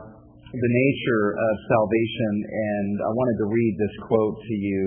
the 0.52 0.72
nature 0.76 1.26
of 1.32 1.52
salvation, 1.72 2.32
and 2.44 2.90
I 3.00 3.10
wanted 3.16 3.36
to 3.40 3.48
read 3.48 3.74
this 3.80 3.96
quote 4.04 4.36
to 4.36 4.54
you. 4.60 4.82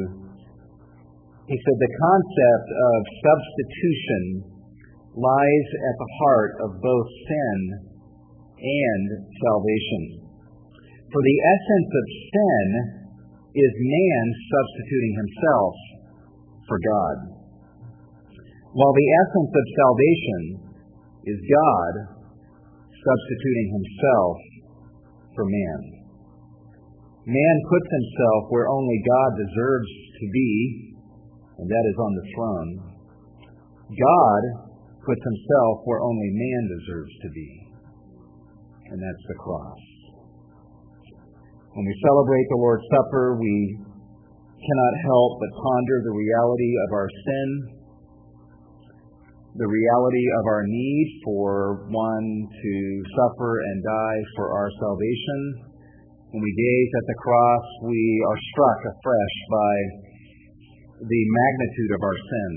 He 1.50 1.58
said, 1.58 1.78
The 1.82 1.94
concept 1.98 2.68
of 2.70 3.00
substitution 3.26 4.24
lies 5.18 5.68
at 5.82 5.96
the 5.98 6.12
heart 6.22 6.54
of 6.70 6.70
both 6.78 7.10
sin 7.26 7.58
and 8.62 9.06
salvation. 9.42 10.27
For 11.08 11.22
the 11.24 11.40
essence 11.40 11.92
of 11.96 12.06
sin 12.36 12.68
is 13.56 13.72
man 13.80 14.26
substituting 14.52 15.14
himself 15.24 15.74
for 16.68 16.78
God, 16.84 17.18
while 18.76 18.92
the 18.92 19.12
essence 19.24 19.52
of 19.56 19.66
salvation 19.80 20.42
is 21.32 21.40
God 21.48 21.94
substituting 22.92 23.68
himself 23.72 24.36
for 25.32 25.48
man. 25.48 25.80
Man 27.24 27.58
puts 27.72 27.88
himself 27.88 28.52
where 28.52 28.68
only 28.68 29.00
God 29.00 29.32
deserves 29.40 29.92
to 30.20 30.26
be, 30.28 30.52
and 31.56 31.68
that 31.72 31.86
is 31.88 31.98
on 32.04 32.14
the 32.20 32.28
throne. 32.36 32.72
God 33.96 34.42
puts 35.08 35.24
himself 35.24 35.88
where 35.88 36.04
only 36.04 36.32
man 36.36 36.64
deserves 36.68 37.16
to 37.24 37.30
be, 37.32 37.50
and 38.92 39.00
that's 39.00 39.26
the 39.32 39.40
cross. 39.40 39.97
When 41.78 41.86
we 41.86 41.94
celebrate 42.02 42.48
the 42.50 42.58
Lord's 42.58 42.90
Supper, 42.90 43.38
we 43.38 43.78
cannot 43.78 44.96
help 45.06 45.38
but 45.38 45.62
ponder 45.62 45.98
the 46.10 46.18
reality 46.18 46.74
of 46.74 46.90
our 46.90 47.06
sin, 47.06 47.48
the 49.62 49.70
reality 49.70 50.26
of 50.42 50.44
our 50.50 50.66
need 50.66 51.08
for 51.22 51.86
one 51.94 52.50
to 52.50 52.74
suffer 53.14 53.62
and 53.62 53.78
die 53.86 54.22
for 54.34 54.58
our 54.58 54.74
salvation. 54.82 55.70
When 56.34 56.42
we 56.42 56.50
gaze 56.50 56.92
at 56.98 57.06
the 57.14 57.22
cross, 57.22 57.66
we 57.86 58.02
are 58.26 58.40
struck 58.58 58.80
afresh 58.98 59.38
by 59.54 59.76
the 60.98 61.24
magnitude 61.30 61.92
of 61.94 62.02
our 62.02 62.18
sin 62.18 62.54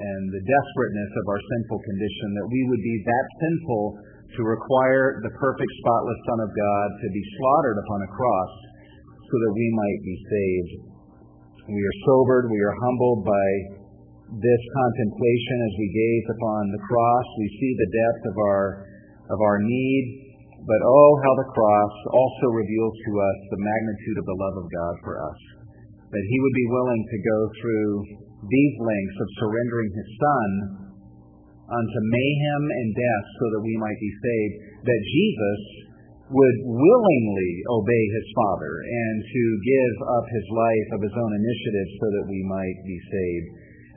and 0.00 0.22
the 0.32 0.40
desperateness 0.48 1.12
of 1.12 1.24
our 1.28 1.42
sinful 1.44 1.80
condition, 1.84 2.28
that 2.40 2.48
we 2.48 2.60
would 2.72 2.84
be 2.88 2.96
that 3.04 3.26
sinful 3.36 3.84
to 4.36 4.40
require 4.46 5.18
the 5.22 5.32
perfect, 5.34 5.72
spotless 5.82 6.20
Son 6.30 6.40
of 6.44 6.50
God 6.50 6.88
to 7.02 7.08
be 7.10 7.24
slaughtered 7.38 7.78
upon 7.82 8.00
a 8.06 8.10
cross 8.14 8.52
so 9.18 9.34
that 9.34 9.52
we 9.54 9.66
might 9.74 10.00
be 10.06 10.16
saved. 10.26 10.72
We 11.70 11.80
are 11.82 11.98
sobered, 12.06 12.50
we 12.50 12.62
are 12.62 12.76
humbled 12.82 13.22
by 13.26 13.48
this 14.30 14.62
contemplation 14.74 15.56
as 15.66 15.74
we 15.74 15.88
gaze 15.90 16.26
upon 16.38 16.62
the 16.70 16.82
cross. 16.86 17.26
We 17.38 17.48
see 17.58 17.72
the 17.74 17.90
depth 17.90 18.22
of 18.30 18.36
our, 18.38 18.64
of 19.34 19.38
our 19.42 19.58
need, 19.62 20.04
but 20.62 20.80
oh, 20.86 21.10
how 21.26 21.34
the 21.38 21.50
cross 21.50 21.94
also 22.14 22.46
reveals 22.54 22.94
to 22.94 23.12
us 23.18 23.38
the 23.50 23.62
magnitude 23.62 24.18
of 24.22 24.26
the 24.26 24.38
love 24.38 24.56
of 24.62 24.66
God 24.70 24.94
for 25.02 25.14
us. 25.18 25.40
That 26.10 26.26
He 26.26 26.38
would 26.42 26.56
be 26.58 26.68
willing 26.74 27.02
to 27.06 27.18
go 27.22 27.38
through 27.58 27.90
these 28.48 28.74
lengths 28.80 29.18
of 29.20 29.28
surrendering 29.36 29.90
his 29.92 30.08
son 30.16 30.48
unto 31.70 31.98
mayhem 32.02 32.64
and 32.66 32.88
death 32.98 33.26
so 33.38 33.44
that 33.54 33.62
we 33.62 33.74
might 33.78 34.00
be 34.02 34.12
saved, 34.18 34.54
that 34.84 35.00
Jesus 35.06 35.60
would 36.30 36.58
willingly 36.62 37.52
obey 37.66 38.04
his 38.14 38.26
Father 38.38 38.74
and 38.86 39.16
to 39.18 39.42
give 39.66 39.96
up 40.14 40.26
his 40.30 40.46
life 40.50 40.88
of 40.94 41.00
his 41.02 41.14
own 41.18 41.32
initiative 41.34 41.88
so 41.98 42.06
that 42.06 42.26
we 42.30 42.40
might 42.46 42.78
be 42.86 42.98
saved. 43.10 43.48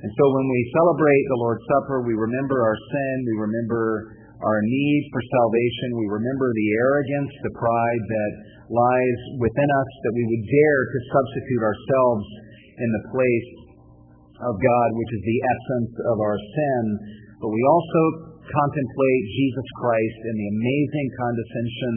And 0.01 0.11
so 0.17 0.23
when 0.33 0.47
we 0.49 0.61
celebrate 0.73 1.25
the 1.29 1.41
Lord's 1.45 1.65
Supper, 1.69 2.03
we 2.03 2.17
remember 2.17 2.57
our 2.59 2.75
sin, 2.75 3.15
we 3.23 3.37
remember 3.37 4.17
our 4.43 4.59
need 4.59 5.01
for 5.13 5.21
salvation, 5.23 5.95
we 5.95 6.09
remember 6.09 6.51
the 6.51 6.69
arrogance, 6.75 7.31
the 7.47 7.55
pride 7.55 8.03
that 8.03 8.31
lies 8.67 9.19
within 9.39 9.69
us, 9.69 9.89
that 10.03 10.13
we 10.17 10.25
would 10.27 10.43
dare 10.43 10.81
to 10.89 10.99
substitute 11.07 11.63
ourselves 11.63 12.25
in 12.81 12.89
the 12.97 13.03
place 13.13 13.49
of 14.43 14.53
God, 14.59 14.87
which 14.97 15.11
is 15.15 15.23
the 15.23 15.39
essence 15.39 15.93
of 16.11 16.17
our 16.19 16.35
sin. 16.35 16.83
But 17.43 17.51
we 17.51 17.59
also 17.67 18.03
contemplate 18.39 19.23
Jesus 19.35 19.67
Christ 19.83 20.19
and 20.31 20.35
the 20.39 20.51
amazing 20.55 21.07
condescension 21.19 21.95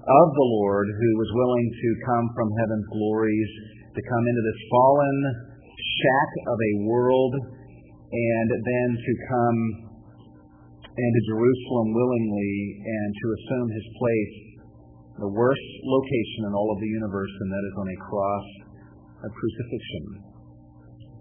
of 0.00 0.26
the 0.32 0.48
Lord 0.56 0.88
who 0.88 1.10
was 1.20 1.30
willing 1.36 1.68
to 1.68 1.88
come 2.08 2.26
from 2.32 2.48
heaven's 2.56 2.88
glories, 2.96 3.50
to 3.92 4.00
come 4.00 4.24
into 4.24 4.42
this 4.48 4.60
fallen 4.72 5.16
shack 5.76 6.30
of 6.48 6.56
a 6.56 6.72
world, 6.88 7.32
and 8.08 8.48
then 8.48 8.88
to 8.96 9.12
come 9.28 9.58
into 10.96 11.20
Jerusalem 11.36 11.88
willingly 11.92 12.56
and 12.80 13.08
to 13.12 13.26
assume 13.36 13.68
his 13.68 13.88
place, 13.92 14.36
the 15.20 15.32
worst 15.36 15.68
location 15.84 16.48
in 16.48 16.52
all 16.56 16.72
of 16.72 16.80
the 16.80 16.88
universe, 16.88 17.34
and 17.44 17.48
that 17.52 17.64
is 17.68 17.76
on 17.76 17.88
a 17.92 17.98
cross 18.08 18.48
of 19.20 19.30
crucifixion. 19.36 20.04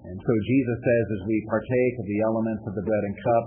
And 0.08 0.18
so 0.24 0.34
Jesus 0.48 0.78
says, 0.80 1.06
as 1.20 1.24
we 1.28 1.38
partake 1.52 1.96
of 2.00 2.08
the 2.08 2.22
elements 2.24 2.64
of 2.64 2.74
the 2.80 2.86
bread 2.88 3.04
and 3.12 3.16
cup, 3.20 3.46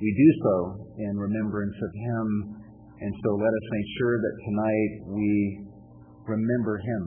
we 0.00 0.08
do 0.16 0.28
so 0.40 0.56
in 0.96 1.12
remembrance 1.16 1.76
of 1.76 1.92
him. 1.92 2.26
And 3.00 3.12
so 3.24 3.28
let 3.36 3.52
us 3.52 3.66
make 3.72 3.88
sure 4.00 4.16
that 4.16 4.34
tonight 4.48 4.90
we 5.12 5.30
remember 6.24 6.80
him 6.80 7.02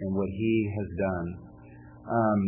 and 0.00 0.10
what 0.16 0.28
he 0.28 0.54
has 0.76 0.88
done. 0.96 1.28
Um, 2.08 2.40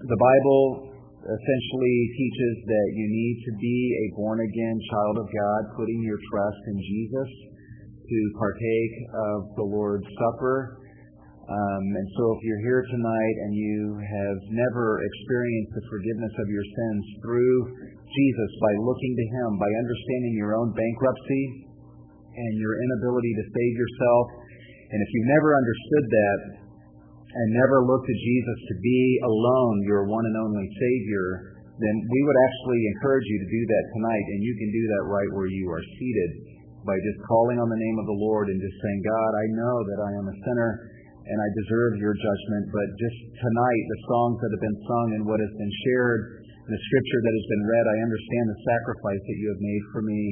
the 0.00 0.18
Bible 0.20 0.92
essentially 1.22 1.98
teaches 2.18 2.54
that 2.66 2.88
you 2.98 3.06
need 3.06 3.36
to 3.46 3.52
be 3.60 3.78
a 3.94 4.06
born 4.18 4.42
again 4.42 4.76
child 4.90 5.16
of 5.22 5.26
God, 5.30 5.60
putting 5.78 6.00
your 6.02 6.18
trust 6.18 6.62
in 6.66 6.76
Jesus 6.82 7.30
to 8.02 8.18
partake 8.36 8.96
of 9.14 9.38
the 9.56 9.66
Lord's 9.70 10.08
Supper. 10.18 10.81
Um, 11.52 11.84
and 11.84 12.08
so 12.16 12.24
if 12.32 12.40
you're 12.48 12.64
here 12.64 12.80
tonight 12.88 13.36
and 13.44 13.52
you 13.52 14.00
have 14.00 14.40
never 14.56 15.04
experienced 15.04 15.76
the 15.76 15.84
forgiveness 15.92 16.32
of 16.40 16.48
your 16.48 16.64
sins 16.64 17.04
through 17.20 17.56
Jesus 17.92 18.50
by 18.56 18.72
looking 18.80 19.12
to 19.20 19.26
Him, 19.36 19.48
by 19.60 19.68
understanding 19.68 20.32
your 20.40 20.56
own 20.56 20.72
bankruptcy 20.72 21.44
and 22.32 22.52
your 22.56 22.72
inability 22.80 23.32
to 23.36 23.44
save 23.52 23.74
yourself, 23.76 24.24
and 24.96 24.98
if 25.04 25.08
you've 25.12 25.32
never 25.36 25.52
understood 25.52 26.04
that 26.08 26.40
and 27.36 27.46
never 27.52 27.84
looked 27.84 28.08
to 28.08 28.16
Jesus 28.16 28.58
to 28.72 28.74
be 28.80 29.00
alone 29.20 29.84
your 29.84 30.08
one 30.08 30.24
and 30.24 30.36
only 30.40 30.68
Savior, 30.72 31.52
then 31.76 31.96
we 32.00 32.20
would 32.24 32.38
actually 32.48 32.80
encourage 32.96 33.28
you 33.28 33.38
to 33.44 33.48
do 33.52 33.62
that 33.68 33.84
tonight, 33.92 34.26
and 34.36 34.40
you 34.40 34.54
can 34.56 34.70
do 34.72 34.84
that 34.96 35.04
right 35.04 35.30
where 35.36 35.52
you 35.52 35.68
are 35.68 35.84
seated 36.00 36.30
by 36.88 36.96
just 36.96 37.20
calling 37.28 37.60
on 37.60 37.68
the 37.68 37.76
name 37.76 37.96
of 38.00 38.08
the 38.08 38.20
Lord 38.24 38.48
and 38.48 38.56
just 38.56 38.76
saying, 38.80 39.00
God, 39.04 39.30
I 39.36 39.46
know 39.52 39.76
that 39.84 40.00
I 40.00 40.10
am 40.16 40.26
a 40.32 40.36
sinner 40.48 40.70
and 41.32 41.38
I 41.40 41.48
deserve 41.64 41.96
your 41.96 42.12
judgment, 42.12 42.64
but 42.68 42.88
just 43.00 43.18
tonight, 43.40 43.82
the 43.88 44.00
songs 44.04 44.36
that 44.44 44.52
have 44.52 44.64
been 44.68 44.80
sung 44.84 45.08
and 45.16 45.22
what 45.24 45.40
has 45.40 45.52
been 45.56 45.74
shared, 45.88 46.44
and 46.44 46.72
the 46.76 46.84
scripture 46.92 47.20
that 47.24 47.34
has 47.40 47.46
been 47.48 47.64
read, 47.64 47.84
I 47.88 47.98
understand 48.04 48.44
the 48.52 48.60
sacrifice 48.68 49.22
that 49.24 49.38
you 49.40 49.48
have 49.48 49.62
made 49.64 49.84
for 49.96 50.02
me, 50.04 50.22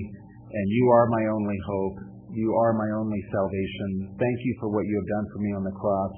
and 0.53 0.67
you 0.69 0.85
are 0.93 1.09
my 1.09 1.25
only 1.33 1.57
hope. 1.65 1.97
You 2.37 2.53
are 2.53 2.77
my 2.77 2.91
only 3.01 3.19
salvation. 3.33 4.13
Thank 4.21 4.39
you 4.45 4.53
for 4.61 4.69
what 4.69 4.85
you 4.85 4.95
have 5.01 5.09
done 5.09 5.27
for 5.33 5.41
me 5.41 5.51
on 5.57 5.65
the 5.65 5.75
cross. 5.75 6.15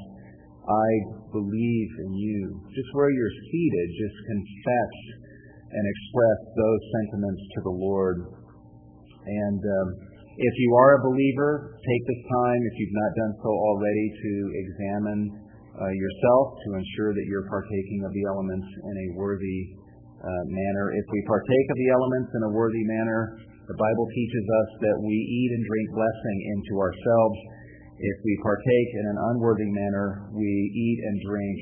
I 0.66 0.90
believe 1.30 1.90
in 2.06 2.12
you. 2.18 2.40
Just 2.74 2.90
where 2.92 3.10
you're 3.14 3.36
seated, 3.48 3.86
just 4.02 4.18
confess 4.26 4.94
and 5.72 5.84
express 5.86 6.40
those 6.58 6.82
sentiments 7.00 7.42
to 7.54 7.58
the 7.64 7.76
Lord. 7.78 8.18
And 9.24 9.62
um, 9.62 9.88
if 10.36 10.54
you 10.56 10.70
are 10.76 10.90
a 10.96 11.00
believer, 11.04 11.76
take 11.76 12.02
this 12.08 12.22
time, 12.24 12.60
if 12.64 12.74
you've 12.80 12.96
not 12.96 13.12
done 13.16 13.32
so 13.40 13.50
already, 13.50 14.06
to 14.12 14.32
examine 14.56 15.22
uh, 15.72 15.92
yourself 15.92 16.44
to 16.64 16.68
ensure 16.76 17.12
that 17.16 17.24
you're 17.28 17.48
partaking 17.48 18.00
of 18.04 18.12
the 18.12 18.24
elements 18.28 18.68
in 18.68 18.94
a 18.96 19.06
worthy 19.16 19.60
uh, 20.20 20.44
manner. 20.48 20.92
If 20.96 21.06
we 21.08 21.20
partake 21.28 21.66
of 21.72 21.76
the 21.80 21.90
elements 21.92 22.30
in 22.32 22.42
a 22.48 22.52
worthy 22.52 22.84
manner, 22.84 23.20
the 23.68 23.78
Bible 23.78 24.06
teaches 24.12 24.44
us 24.44 24.70
that 24.84 24.96
we 25.00 25.16
eat 25.16 25.50
and 25.56 25.62
drink 25.64 25.86
blessing 25.96 26.38
into 26.56 26.74
ourselves 26.80 27.38
if 28.02 28.18
we 28.26 28.34
partake 28.42 28.90
in 28.98 29.04
an 29.14 29.18
unworthy 29.30 29.70
manner, 29.70 30.26
we 30.34 30.42
eat 30.42 30.98
and 31.06 31.16
drink 31.22 31.58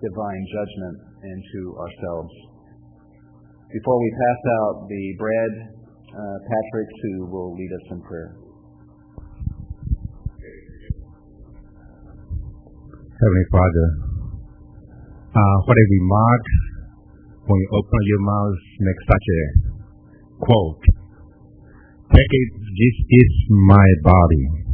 divine 0.00 0.44
judgment 0.48 0.96
into 1.20 1.76
ourselves. 1.76 2.32
Before 3.68 3.98
we 4.00 4.10
pass 4.16 4.40
out 4.56 4.88
the 4.88 5.04
bread, 5.20 5.52
Patrick 6.16 6.88
Sue 7.02 7.26
will 7.28 7.52
lead 7.54 7.72
us 7.72 7.86
in 7.90 8.00
prayer. 8.02 8.36
Heavenly 13.16 13.46
Father, 13.52 13.88
uh, 15.32 15.56
what 15.64 15.76
a 15.76 15.86
remark 16.00 16.44
when 17.44 17.58
you 17.60 17.68
open 17.76 18.00
your 18.04 18.22
mouth 18.24 18.60
make 18.80 19.00
such 19.08 19.26
a 19.28 19.42
quote. 20.40 20.84
Take 22.12 22.32
it, 22.32 22.50
this 22.60 22.96
is 23.08 23.30
my 23.68 23.86
body 24.04 24.66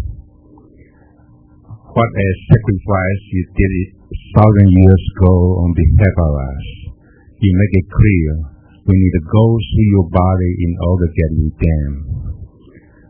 what 1.92 2.08
a 2.08 2.28
sacrifice 2.48 3.22
you 3.36 3.44
did 3.52 3.72
it 3.84 3.90
thousand 4.32 4.68
years 4.72 5.02
ago 5.12 5.34
on 5.60 5.76
behalf 5.76 6.16
of 6.24 6.32
us. 6.40 6.66
You 7.36 7.52
make 7.52 7.74
it 7.76 7.86
clear 7.92 8.51
we 8.82 8.94
need 8.98 9.14
to 9.14 9.24
go 9.30 9.44
through 9.54 9.88
your 9.94 10.08
body 10.10 10.50
in 10.58 10.72
order 10.82 11.06
to 11.06 11.14
get 11.14 11.30
redeemed. 11.38 12.00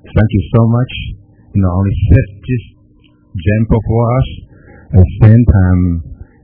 Thank 0.04 0.30
you 0.36 0.44
so 0.52 0.62
much. 0.68 0.92
You 1.56 1.60
not 1.64 1.72
only 1.72 1.96
set 2.12 2.26
this 2.44 2.64
example 3.32 3.80
for 3.88 4.02
us, 4.12 4.28
at 4.92 5.00
the 5.00 5.14
same 5.24 5.44
time, 5.48 5.80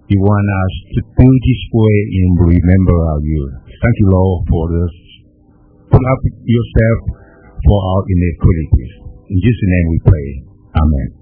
you 0.08 0.18
want 0.24 0.48
us 0.48 0.74
to 0.96 1.00
do 1.20 1.28
this 1.28 1.62
way 1.76 1.96
in 2.16 2.28
remember 2.48 2.98
of 3.12 3.20
you. 3.28 3.42
Thank 3.68 3.94
you, 4.00 4.08
Lord, 4.08 4.48
for 4.48 4.64
this. 4.72 4.94
Put 5.92 6.00
up 6.00 6.20
yourself 6.24 6.98
for 7.68 7.78
our 7.84 8.02
iniquities. 8.08 8.92
In 9.28 9.36
Jesus' 9.36 9.68
name 9.68 9.86
we 9.92 9.98
pray. 10.08 10.28
Amen. 10.80 11.17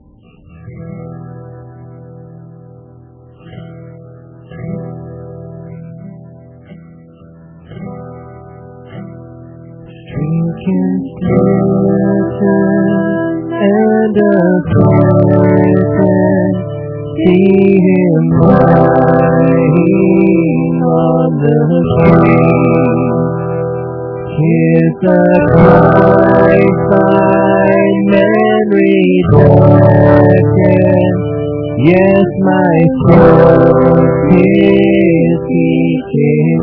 My 32.46 32.78
soul 33.06 33.96
is 34.30 35.38
seeking 35.46 36.60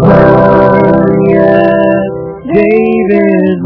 yes, 1.31 2.11
David's. 2.51 3.63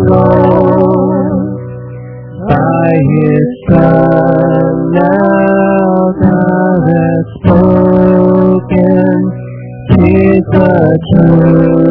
By 2.46 2.94
his 3.10 3.50
spoken, 7.42 9.20
the 10.52 10.70
true 11.16 11.90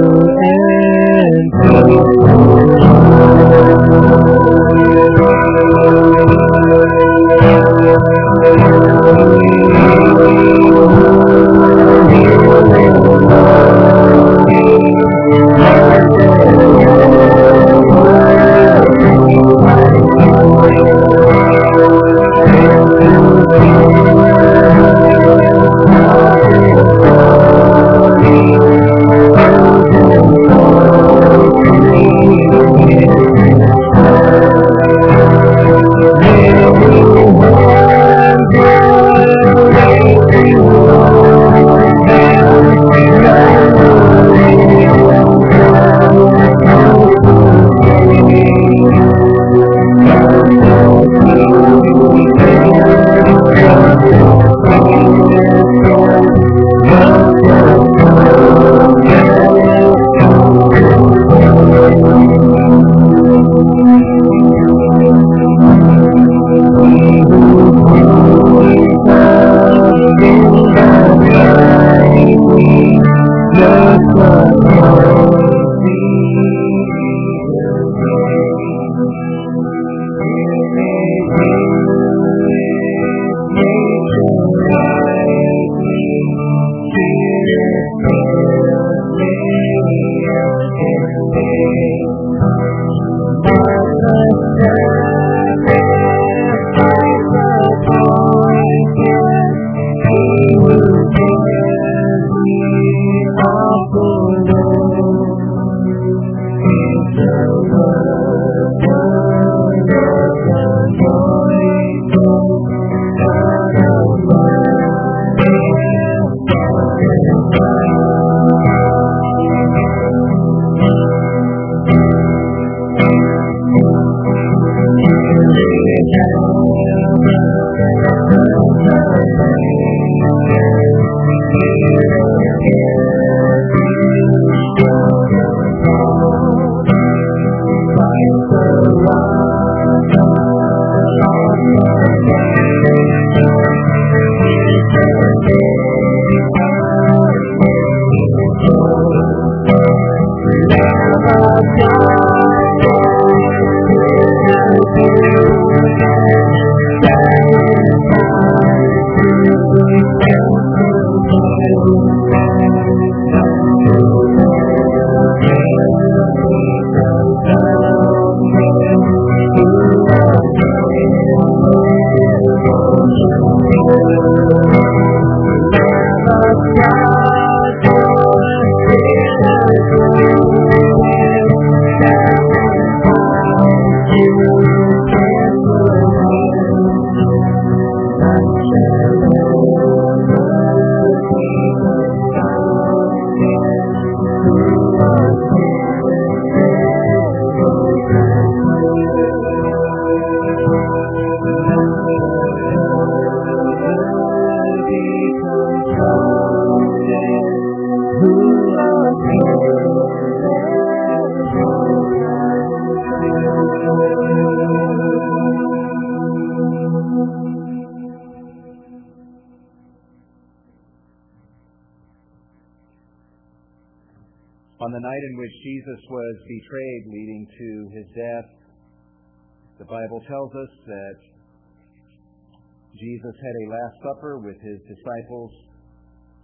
Had 233.49 233.57
a 233.65 233.73
Last 233.73 233.97
Supper 234.05 234.39
with 234.45 234.61
his 234.61 234.81
disciples. 234.85 235.53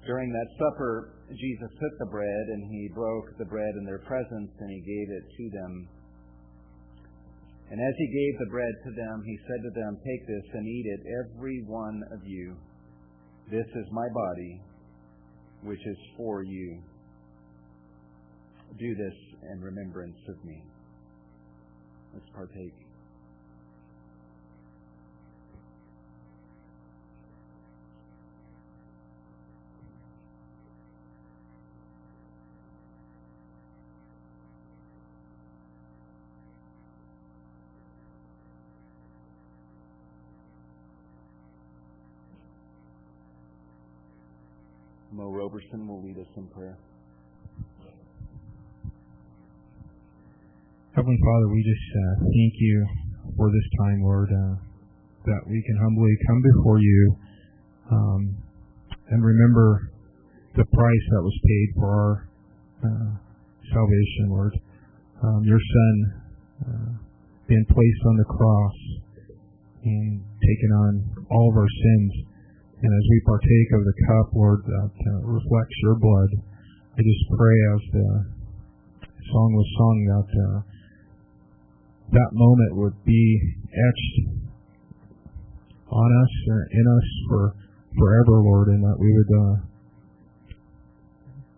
During 0.06 0.32
that 0.32 0.48
supper, 0.60 1.16
Jesus 1.32 1.72
took 1.80 1.94
the 1.98 2.12
bread 2.12 2.44
and 2.52 2.62
he 2.70 2.92
broke 2.94 3.36
the 3.38 3.48
bread 3.48 3.72
in 3.80 3.84
their 3.84 4.00
presence 4.04 4.52
and 4.60 4.70
he 4.70 4.80
gave 4.80 5.08
it 5.12 5.24
to 5.36 5.44
them. 5.52 5.72
And 7.72 7.80
as 7.80 7.94
he 7.96 8.08
gave 8.08 8.34
the 8.38 8.52
bread 8.52 8.74
to 8.84 8.90
them, 8.92 9.22
he 9.24 9.36
said 9.48 9.60
to 9.64 9.72
them, 9.80 9.96
Take 9.96 10.26
this 10.28 10.46
and 10.52 10.66
eat 10.68 10.86
it, 10.86 11.00
every 11.24 11.64
one 11.66 12.02
of 12.12 12.20
you. 12.24 12.56
This 13.50 13.66
is 13.66 13.86
my 13.92 14.08
body, 14.12 14.60
which 15.62 15.80
is 15.86 15.96
for 16.16 16.42
you. 16.42 16.80
Do 18.78 18.94
this 18.94 19.16
in 19.52 19.60
remembrance 19.60 20.20
of 20.28 20.44
me. 20.44 20.62
Let's 22.12 22.28
partake. 22.34 22.83
Mo 45.14 45.30
Roberson 45.30 45.86
will 45.86 46.02
lead 46.02 46.18
us 46.18 46.26
in 46.34 46.42
prayer. 46.48 46.76
Heavenly 50.90 51.18
Father, 51.22 51.48
we 51.54 51.62
just 51.62 51.88
uh, 51.94 52.14
thank 52.18 52.54
you 52.58 52.86
for 53.36 53.46
this 53.46 53.68
time, 53.78 54.02
Lord, 54.02 54.26
uh, 54.26 54.54
that 55.22 55.42
we 55.46 55.62
can 55.62 55.76
humbly 55.78 56.10
come 56.26 56.42
before 56.42 56.78
you 56.80 57.16
um, 57.92 58.22
and 59.10 59.24
remember 59.24 59.92
the 60.56 60.64
price 60.66 61.04
that 61.14 61.22
was 61.22 61.38
paid 61.46 61.68
for 61.78 61.88
our 61.94 62.28
uh, 62.82 63.10
salvation, 63.70 64.24
Lord. 64.30 64.58
Um, 65.22 65.42
your 65.44 65.62
Son 65.62 65.94
uh, 66.58 66.90
being 67.46 67.64
placed 67.70 68.02
on 68.06 68.16
the 68.18 68.24
cross 68.34 68.76
and 69.84 70.24
taking 70.42 70.72
on 70.74 70.92
all 71.30 71.50
of 71.50 71.56
our 71.56 71.70
sins. 71.70 72.33
And 72.84 72.92
as 72.92 73.06
we 73.08 73.18
partake 73.24 73.68
of 73.72 73.82
the 73.88 73.96
cup, 74.12 74.26
Lord, 74.36 74.60
that 74.60 74.92
uh, 74.92 75.24
reflects 75.24 75.76
your 75.80 75.96
blood, 75.96 76.30
I 76.92 77.00
just 77.00 77.24
pray 77.32 77.56
as 77.72 77.80
the 77.96 78.08
song 79.32 79.48
was 79.56 79.68
sung 79.72 79.98
that 80.12 80.28
uh, 80.28 80.58
that 82.12 82.30
moment 82.36 82.76
would 82.76 83.04
be 83.08 83.24
etched 83.72 84.16
on 85.88 86.08
us 86.12 86.32
or 86.52 86.60
in 86.76 86.84
us 86.84 87.08
for 87.28 87.56
forever, 87.96 88.44
Lord, 88.44 88.68
and 88.68 88.84
that 88.84 89.00
we 89.00 89.08
would 89.16 89.32
uh, 89.32 89.56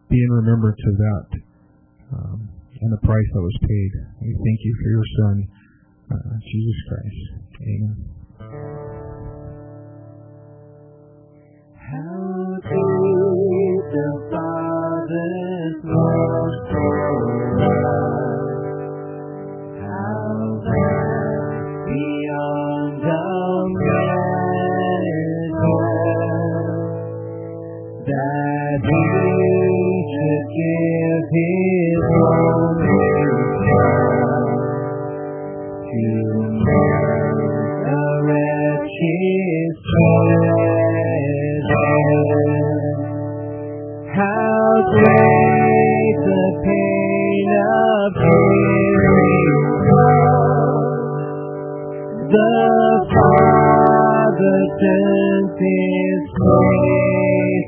be 0.09 0.22
in 0.22 0.31
remembrance 0.31 0.79
of 0.79 0.95
that 0.95 1.27
um, 2.14 2.49
and 2.81 2.93
the 2.93 3.03
price 3.03 3.31
that 3.35 3.43
was 3.43 3.59
paid. 3.66 3.91
We 4.22 4.31
thank 4.31 4.61
you 4.62 4.74
for 4.79 4.89
your 4.95 5.07
Son, 5.18 5.37
uh, 6.07 6.39
Jesus 6.47 6.79
Christ. 6.87 7.22
Amen. 7.66 8.86
The 13.97 14.29
Father's 14.31 15.77
love 15.89 16.55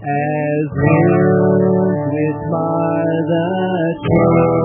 As 0.00 0.66
wounds 0.78 2.02
which 2.14 2.42
mar 2.50 3.04
the 3.30 3.46
children 4.06 4.59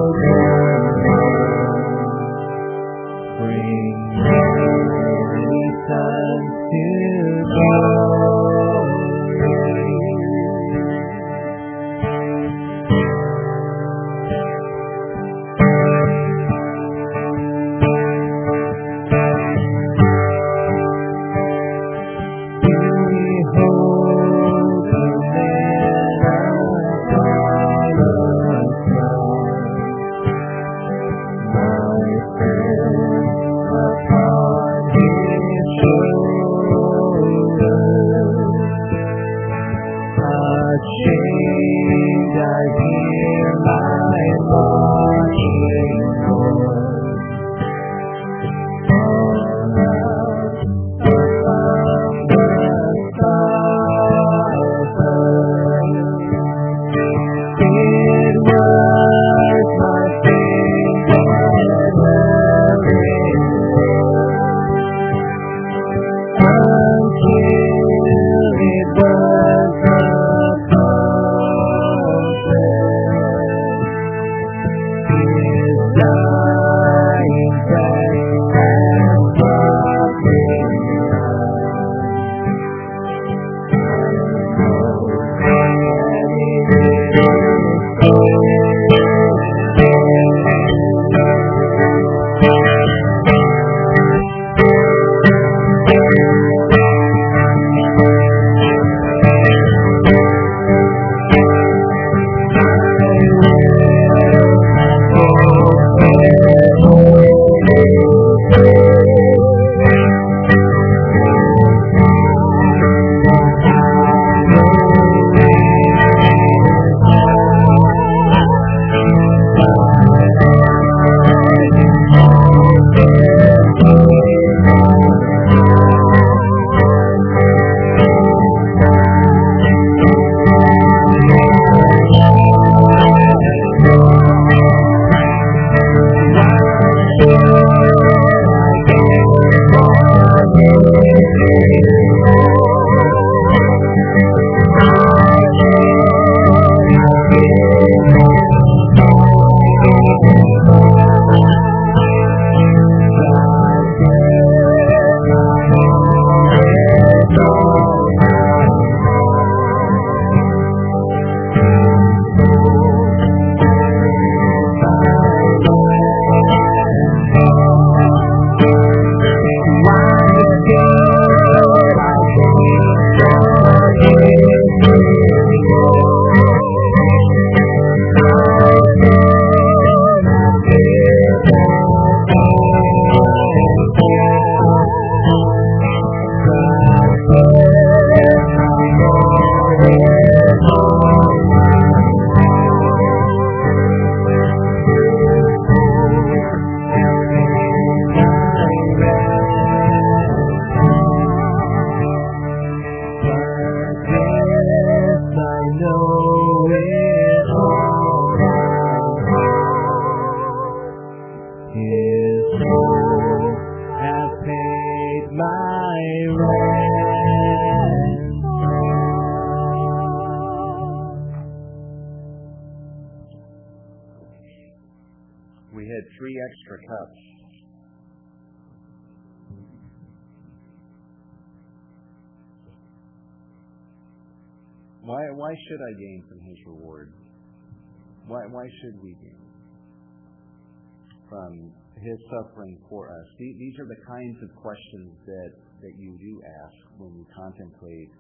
us? 243.10 243.28
These 243.38 243.76
are 243.80 243.88
the 243.88 244.02
kinds 244.08 244.38
of 244.44 244.50
questions 244.56 245.12
that, 245.26 245.52
that 245.82 245.94
you 246.00 246.18
do 246.18 246.42
ask 246.46 246.78
when 246.98 247.14
you 247.16 247.26
contemplate 247.36 248.12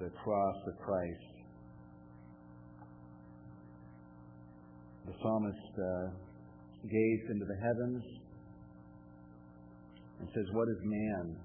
the 0.00 0.10
cross 0.22 0.56
of 0.66 0.74
Christ. 0.80 1.32
The 5.06 5.14
psalmist 5.20 5.72
uh, 5.78 6.06
gazed 6.86 7.26
into 7.30 7.46
the 7.46 7.58
heavens 7.58 8.02
and 10.20 10.28
says, 10.34 10.46
What 10.54 10.68
is 10.70 10.78
man 10.82 11.36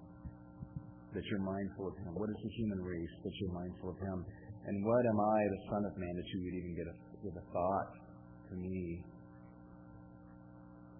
that 1.14 1.24
you're 1.30 1.42
mindful 1.42 1.90
of 1.90 1.96
him? 2.06 2.14
What 2.14 2.30
is 2.30 2.40
the 2.42 2.54
human 2.62 2.82
race 2.86 3.16
that 3.26 3.34
you're 3.42 3.54
mindful 3.54 3.90
of 3.90 3.98
him? 3.98 4.26
And 4.68 4.86
what 4.86 5.04
am 5.06 5.20
I, 5.20 5.40
the 5.50 5.62
Son 5.72 5.82
of 5.86 5.94
Man, 5.98 6.14
that 6.14 6.28
you 6.34 6.40
would 6.44 6.56
even 6.60 6.74
get 6.76 6.88
a, 6.92 6.96
give 7.24 7.36
a 7.40 7.46
thought 7.50 7.90
to 8.52 8.56
me? 8.56 9.02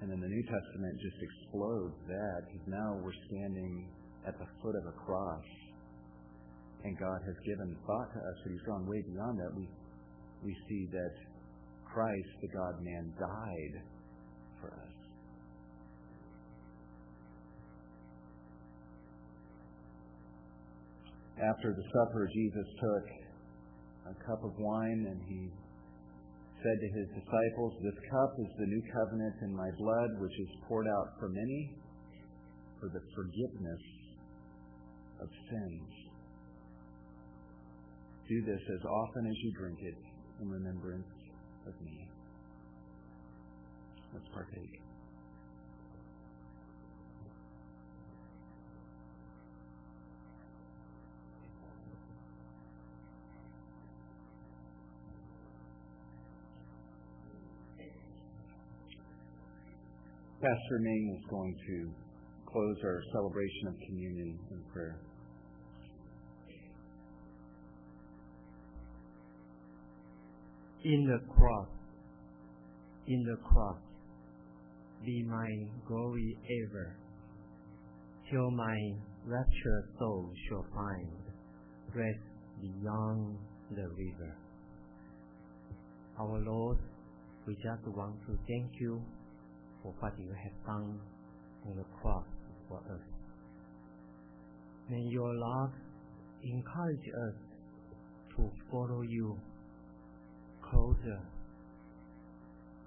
And 0.02 0.12
then 0.12 0.22
the 0.22 0.30
New 0.30 0.44
Testament 0.44 0.94
just 1.02 1.18
explodes 1.18 1.98
that 2.08 2.40
because 2.46 2.68
now 2.68 3.00
we're 3.02 3.18
standing 3.30 3.90
at 4.28 4.38
the 4.38 4.46
foot 4.62 4.76
of 4.76 4.86
a 4.86 4.96
cross. 5.06 5.46
And 6.84 6.98
God 7.00 7.20
has 7.26 7.36
given 7.46 7.76
thought 7.88 8.14
to 8.14 8.20
us, 8.20 8.38
but 8.44 8.52
He's 8.52 8.68
gone 8.68 8.86
way 8.86 9.02
beyond 9.10 9.40
that. 9.40 9.52
We, 9.58 9.68
we 10.46 10.54
see 10.70 10.88
that 10.94 11.14
Christ, 11.92 12.30
the 12.42 12.48
God 12.50 12.76
man, 12.84 13.12
died 13.18 13.82
for 14.62 14.70
us. 14.70 14.98
After 21.38 21.74
the 21.74 21.84
supper, 21.94 22.30
Jesus 22.34 22.68
took 22.82 23.06
a 24.10 24.16
cup 24.26 24.44
of 24.44 24.54
wine 24.58 25.06
and 25.10 25.22
he 25.28 25.50
said 26.68 26.80
to 26.84 27.00
his 27.00 27.08
disciples, 27.16 27.74
This 27.80 27.96
cup 28.12 28.32
is 28.40 28.52
the 28.60 28.68
new 28.68 28.84
covenant 28.92 29.36
in 29.42 29.56
my 29.56 29.72
blood, 29.80 30.10
which 30.20 30.36
is 30.40 30.50
poured 30.68 30.88
out 30.88 31.16
for 31.20 31.30
many 31.30 31.72
for 32.80 32.90
the 32.90 33.00
forgiveness 33.16 33.84
of 35.22 35.30
sins. 35.50 35.90
Do 38.28 38.42
this 38.44 38.60
as 38.60 38.84
often 38.84 39.28
as 39.28 39.38
you 39.44 39.52
drink 39.58 39.80
it 39.82 39.98
in 40.42 40.50
remembrance 40.50 41.08
of 41.66 41.74
me. 41.82 42.10
Let's 44.14 44.28
partake. 44.34 44.87
Pastor 60.40 60.78
Ming 60.80 61.18
is 61.20 61.30
going 61.32 61.58
to 61.66 61.90
close 62.46 62.78
our 62.84 63.02
celebration 63.12 63.70
of 63.70 63.74
communion 63.88 64.38
in 64.52 64.62
prayer. 64.72 65.00
In 70.84 71.08
the 71.08 71.34
cross, 71.34 71.68
in 73.08 73.24
the 73.24 73.38
cross, 73.38 73.80
be 75.04 75.24
my 75.24 75.50
glory 75.88 76.38
ever, 76.68 76.96
till 78.30 78.52
my 78.52 78.78
raptured 79.26 79.90
soul 79.98 80.30
shall 80.48 80.66
find 80.72 81.18
rest 81.96 82.20
beyond 82.62 83.38
the 83.72 83.88
river. 83.90 84.38
Our 86.20 86.40
Lord, 86.46 86.78
we 87.48 87.56
just 87.56 87.88
want 87.88 88.18
to 88.28 88.38
thank 88.48 88.80
you 88.80 89.02
for 89.82 89.94
what 90.00 90.14
you 90.20 90.30
have 90.44 90.66
done 90.66 91.00
on 91.66 91.76
the 91.76 91.86
cross 92.02 92.26
for 92.68 92.78
us. 92.78 93.02
May 94.90 95.02
your 95.02 95.34
love 95.34 95.72
encourage 96.44 97.08
us 97.10 97.34
to 98.36 98.52
follow 98.72 99.02
you 99.02 99.38
closer. 100.62 101.20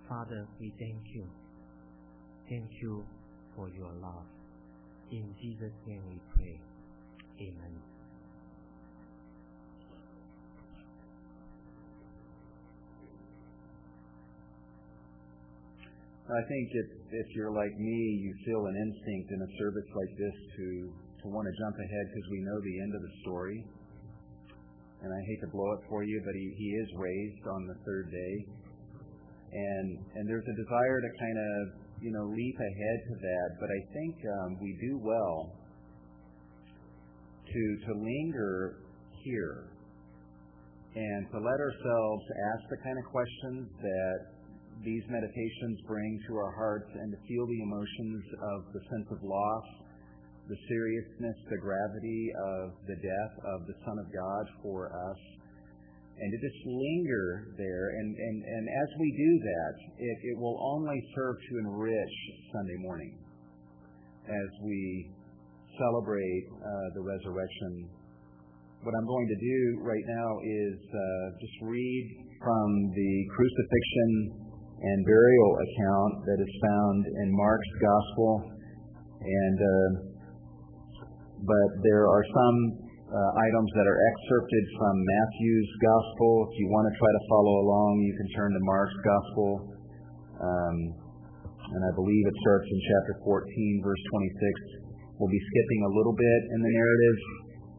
Father, 0.08 0.46
we 0.60 0.72
thank 0.78 1.14
you. 1.14 1.24
Thank 2.48 2.70
you 2.80 3.04
for 3.54 3.68
your 3.68 3.92
love. 4.02 4.24
In 5.10 5.34
Jesus' 5.40 5.72
name 5.86 6.02
we 6.08 6.20
pray. 6.34 6.60
Amen. 7.40 7.89
I 16.30 16.42
think 16.46 16.66
if, 16.70 16.88
if 17.10 17.26
you're 17.34 17.50
like 17.50 17.74
me, 17.74 17.98
you 18.22 18.30
feel 18.46 18.62
an 18.66 18.76
instinct 18.76 19.34
in 19.34 19.40
a 19.42 19.50
service 19.58 19.90
like 19.98 20.12
this 20.14 20.36
to, 20.56 20.66
to 21.22 21.24
want 21.26 21.48
to 21.50 21.54
jump 21.58 21.74
ahead 21.74 22.06
because 22.06 22.28
we 22.30 22.40
know 22.46 22.58
the 22.62 22.76
end 22.86 22.92
of 22.94 23.02
the 23.02 23.14
story. 23.26 23.58
And 25.02 25.10
I 25.10 25.20
hate 25.26 25.40
to 25.42 25.50
blow 25.50 25.72
it 25.74 25.82
for 25.88 26.04
you, 26.04 26.22
but 26.22 26.34
he, 26.34 26.46
he 26.54 26.68
is 26.76 26.88
raised 26.94 27.44
on 27.50 27.66
the 27.66 27.74
third 27.82 28.12
day. 28.12 28.34
And, 29.52 29.98
and 30.14 30.28
there's 30.28 30.46
a 30.46 30.56
desire 30.60 31.00
to 31.00 31.10
kind 31.18 31.38
of, 31.40 31.58
you 31.98 32.12
know, 32.12 32.30
leap 32.30 32.56
ahead 32.62 32.98
to 33.10 33.14
that. 33.26 33.48
But 33.58 33.70
I 33.72 33.80
think 33.90 34.14
um, 34.38 34.50
we 34.60 34.76
do 34.78 35.00
well 35.02 35.56
to, 37.48 37.62
to 37.86 37.92
linger 37.98 38.78
here 39.24 39.66
and 40.94 41.26
to 41.30 41.38
let 41.38 41.58
ourselves 41.58 42.24
ask 42.54 42.62
the 42.70 42.78
kind 42.82 42.98
of 42.98 43.04
questions 43.10 43.66
that 43.82 44.39
these 44.84 45.04
meditations 45.12 45.76
bring 45.84 46.20
to 46.28 46.32
our 46.40 46.52
hearts 46.56 46.88
and 46.88 47.12
to 47.12 47.18
feel 47.28 47.44
the 47.44 47.60
emotions 47.60 48.24
of 48.56 48.58
the 48.72 48.80
sense 48.88 49.08
of 49.12 49.20
loss, 49.20 49.66
the 50.48 50.56
seriousness, 50.68 51.36
the 51.52 51.60
gravity 51.60 52.24
of 52.56 52.72
the 52.88 52.96
death 52.96 53.34
of 53.44 53.66
the 53.68 53.76
Son 53.84 53.96
of 54.00 54.08
God 54.08 54.44
for 54.64 54.88
us, 54.88 55.20
and 56.16 56.28
to 56.32 56.38
just 56.40 56.60
linger 56.64 57.52
there. 57.56 57.86
And, 58.00 58.08
and, 58.16 58.36
and 58.44 58.64
as 58.68 58.90
we 58.98 59.08
do 59.12 59.32
that, 59.44 59.74
it, 60.00 60.16
it 60.32 60.36
will 60.40 60.56
only 60.60 61.00
serve 61.14 61.36
to 61.36 61.52
enrich 61.68 62.16
Sunday 62.52 62.78
morning 62.80 63.12
as 64.28 64.50
we 64.64 65.12
celebrate 65.76 66.44
uh, 66.56 66.88
the 66.96 67.02
resurrection. 67.04 67.88
What 68.80 68.96
I'm 68.96 69.06
going 69.06 69.28
to 69.28 69.38
do 69.38 69.60
right 69.84 70.06
now 70.08 70.30
is 70.40 70.76
uh, 70.88 71.00
just 71.36 71.56
read 71.68 72.04
from 72.40 72.68
the 72.96 73.12
crucifixion 73.36 74.39
and 74.80 74.98
burial 75.04 75.50
account 75.60 76.12
that 76.24 76.40
is 76.40 76.52
found 76.64 77.00
in 77.04 77.28
Mark's 77.36 77.72
Gospel, 77.76 78.30
and 79.20 79.58
uh, 79.60 79.90
but 81.44 81.68
there 81.84 82.08
are 82.08 82.24
some 82.24 82.56
uh, 83.10 83.30
items 83.44 83.70
that 83.76 83.84
are 83.84 84.00
excerpted 84.00 84.64
from 84.80 84.94
Matthew's 84.96 85.70
Gospel. 85.84 86.32
If 86.48 86.54
you 86.64 86.66
want 86.72 86.88
to 86.88 86.94
try 86.96 87.10
to 87.12 87.22
follow 87.28 87.54
along, 87.66 87.92
you 88.06 88.14
can 88.16 88.28
turn 88.32 88.50
to 88.56 88.62
Mark's 88.64 89.00
Gospel, 89.04 89.50
um, 90.40 90.76
and 91.76 91.80
I 91.84 91.92
believe 91.96 92.24
it 92.24 92.36
starts 92.40 92.68
in 92.70 92.78
chapter 92.80 93.14
14, 93.26 93.84
verse 93.84 94.02
26. 94.16 95.20
We'll 95.20 95.32
be 95.32 95.44
skipping 95.44 95.80
a 95.84 95.92
little 95.92 96.16
bit 96.16 96.40
in 96.56 96.58
the 96.64 96.72
narrative 96.72 97.18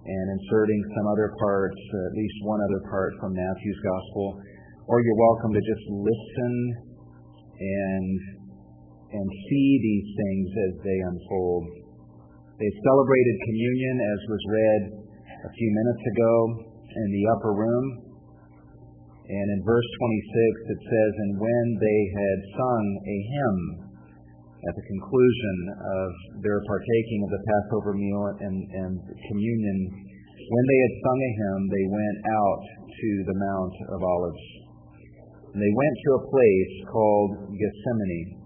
and 0.06 0.26
inserting 0.38 0.82
some 0.94 1.08
other 1.10 1.34
parts, 1.38 1.78
at 1.78 2.14
least 2.14 2.38
one 2.46 2.62
other 2.62 2.82
part 2.90 3.12
from 3.18 3.34
Matthew's 3.34 3.82
Gospel. 3.82 4.38
Or 4.90 5.02
you're 5.02 5.18
welcome 5.18 5.54
to 5.54 5.62
just 5.62 5.86
listen 5.90 6.54
and 7.62 8.42
and 9.12 9.28
see 9.28 9.70
these 9.84 10.10
things 10.16 10.48
as 10.72 10.74
they 10.82 11.00
unfold. 11.12 11.64
They 12.58 12.72
celebrated 12.80 13.36
communion 13.44 13.96
as 14.00 14.20
was 14.32 14.44
read 14.48 14.82
a 15.44 15.52
few 15.52 15.70
minutes 15.74 16.04
ago 16.16 16.34
in 16.96 17.08
the 17.12 17.26
upper 17.36 17.54
room. 17.58 17.86
And 19.28 19.48
in 19.52 19.60
verse 19.68 19.90
26 20.00 20.76
it 20.76 20.82
says, 20.86 21.12
And 21.28 21.32
when 21.40 21.66
they 21.76 22.00
had 22.16 22.38
sung 22.56 22.86
a 23.04 23.18
hymn 23.36 23.60
at 24.62 24.74
the 24.78 24.86
conclusion 24.96 25.58
of 25.76 26.10
their 26.46 26.62
partaking 26.64 27.20
of 27.26 27.32
the 27.36 27.44
Passover 27.44 27.94
meal 28.00 28.24
and, 28.40 28.58
and 28.80 28.94
communion, 29.28 29.80
when 29.92 30.66
they 30.68 30.80
had 30.84 30.94
sung 31.04 31.20
a 31.20 31.32
hymn, 31.36 31.62
they 31.68 31.86
went 31.92 32.18
out 32.32 32.64
to 32.86 33.10
the 33.28 33.38
Mount 33.40 33.76
of 33.96 34.00
Olives. 34.04 34.46
And 35.52 35.60
they 35.60 35.76
went 35.76 35.96
to 36.00 36.12
a 36.16 36.28
place 36.32 36.76
called 36.88 37.32
Gethsemane. 37.52 38.40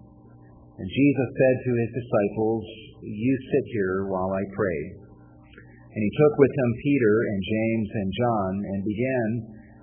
And 0.75 0.87
Jesus 0.89 1.29
said 1.37 1.55
to 1.61 1.71
his 1.77 1.91
disciples, 1.93 2.63
You 3.05 3.33
sit 3.53 3.65
here 3.77 4.09
while 4.09 4.33
I 4.33 4.43
pray. 4.57 4.81
And 5.95 6.01
he 6.03 6.17
took 6.19 6.35
with 6.35 6.51
him 6.51 6.69
Peter 6.83 7.15
and 7.29 7.39
James 7.39 7.89
and 7.93 8.09
John 8.11 8.51
and 8.73 8.89
began 8.89 9.29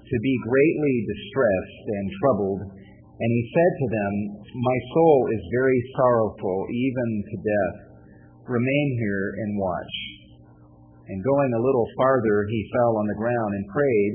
to 0.02 0.16
be 0.20 0.44
greatly 0.44 0.96
distressed 1.08 1.84
and 1.88 2.06
troubled. 2.20 2.62
And 2.68 3.30
he 3.32 3.44
said 3.54 3.72
to 3.80 3.88
them, 3.88 4.12
My 4.52 4.78
soul 4.92 5.18
is 5.32 5.56
very 5.56 5.80
sorrowful, 5.96 6.58
even 6.68 7.08
to 7.22 7.36
death. 7.38 7.76
Remain 8.50 8.88
here 8.98 9.26
and 9.46 9.62
watch. 9.62 9.94
And 11.08 11.24
going 11.24 11.52
a 11.54 11.64
little 11.64 11.88
farther, 11.96 12.44
he 12.50 12.72
fell 12.76 12.98
on 12.98 13.06
the 13.06 13.20
ground 13.22 13.50
and 13.56 13.72
prayed 13.72 14.14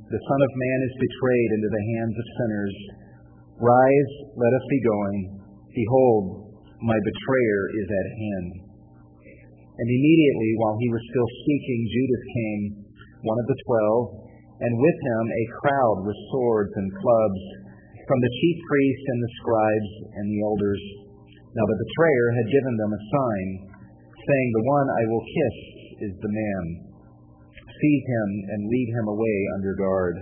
The 0.11 0.27
Son 0.27 0.41
of 0.43 0.59
Man 0.59 0.79
is 0.91 1.07
betrayed 1.07 1.51
into 1.55 1.69
the 1.71 1.87
hands 1.95 2.15
of 2.19 2.33
sinners. 2.35 2.75
Rise, 3.63 4.13
let 4.35 4.51
us 4.51 4.65
be 4.67 4.81
going. 4.83 5.19
Behold, 5.71 6.51
my 6.83 6.99
betrayer 6.99 7.61
is 7.79 7.87
at 7.87 8.09
hand. 8.19 8.49
And 9.71 9.87
immediately, 9.87 10.51
while 10.59 10.75
he 10.83 10.91
was 10.91 10.99
still 11.15 11.29
speaking, 11.47 11.79
Judas 11.95 12.23
came, 12.27 12.63
one 13.23 13.39
of 13.39 13.47
the 13.55 13.61
twelve, 13.63 14.03
and 14.59 14.83
with 14.83 14.99
him 14.99 15.23
a 15.31 15.51
crowd 15.63 15.97
with 16.03 16.27
swords 16.35 16.75
and 16.75 16.91
clubs 16.91 17.43
from 18.03 18.19
the 18.19 18.35
chief 18.35 18.57
priests 18.67 19.07
and 19.15 19.19
the 19.23 19.35
scribes 19.39 19.91
and 20.19 20.25
the 20.27 20.43
elders. 20.43 20.83
Now 21.55 21.63
the 21.71 21.81
betrayer 21.87 22.27
had 22.35 22.51
given 22.51 22.75
them 22.75 22.91
a 22.91 23.05
sign, 23.15 23.47
saying, 24.11 24.49
The 24.59 24.67
one 24.75 24.87
I 24.91 25.03
will 25.07 25.23
kiss 25.23 25.57
is 26.03 26.13
the 26.19 26.35
man. 26.35 26.90
Seize 27.81 28.05
him 28.05 28.29
and 28.53 28.69
lead 28.69 28.89
him 28.93 29.07
away 29.09 29.37
under 29.57 29.73
guard. 29.73 30.15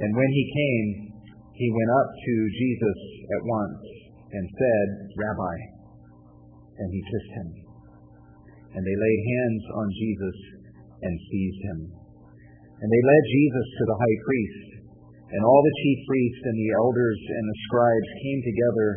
And 0.00 0.16
when 0.16 0.30
he 0.32 0.44
came, 0.56 0.88
he 1.52 1.68
went 1.68 1.92
up 1.92 2.08
to 2.08 2.34
Jesus 2.56 2.98
at 3.36 3.42
once 3.44 3.84
and 4.32 4.44
said, 4.48 4.86
Rabbi. 5.12 5.56
And 6.80 6.88
he 6.88 7.04
kissed 7.04 7.32
him. 7.36 7.48
And 8.72 8.80
they 8.80 8.96
laid 8.96 9.20
hands 9.28 9.64
on 9.76 9.88
Jesus 9.92 10.36
and 11.04 11.14
seized 11.28 11.62
him. 11.68 11.80
And 12.80 12.88
they 12.88 13.04
led 13.04 13.24
Jesus 13.28 13.66
to 13.76 13.84
the 13.84 14.00
high 14.00 14.18
priest. 14.24 14.68
And 15.36 15.44
all 15.44 15.60
the 15.60 15.78
chief 15.84 15.98
priests 16.08 16.42
and 16.48 16.56
the 16.56 16.72
elders 16.80 17.20
and 17.28 17.44
the 17.44 17.60
scribes 17.68 18.10
came 18.24 18.40
together. 18.40 18.88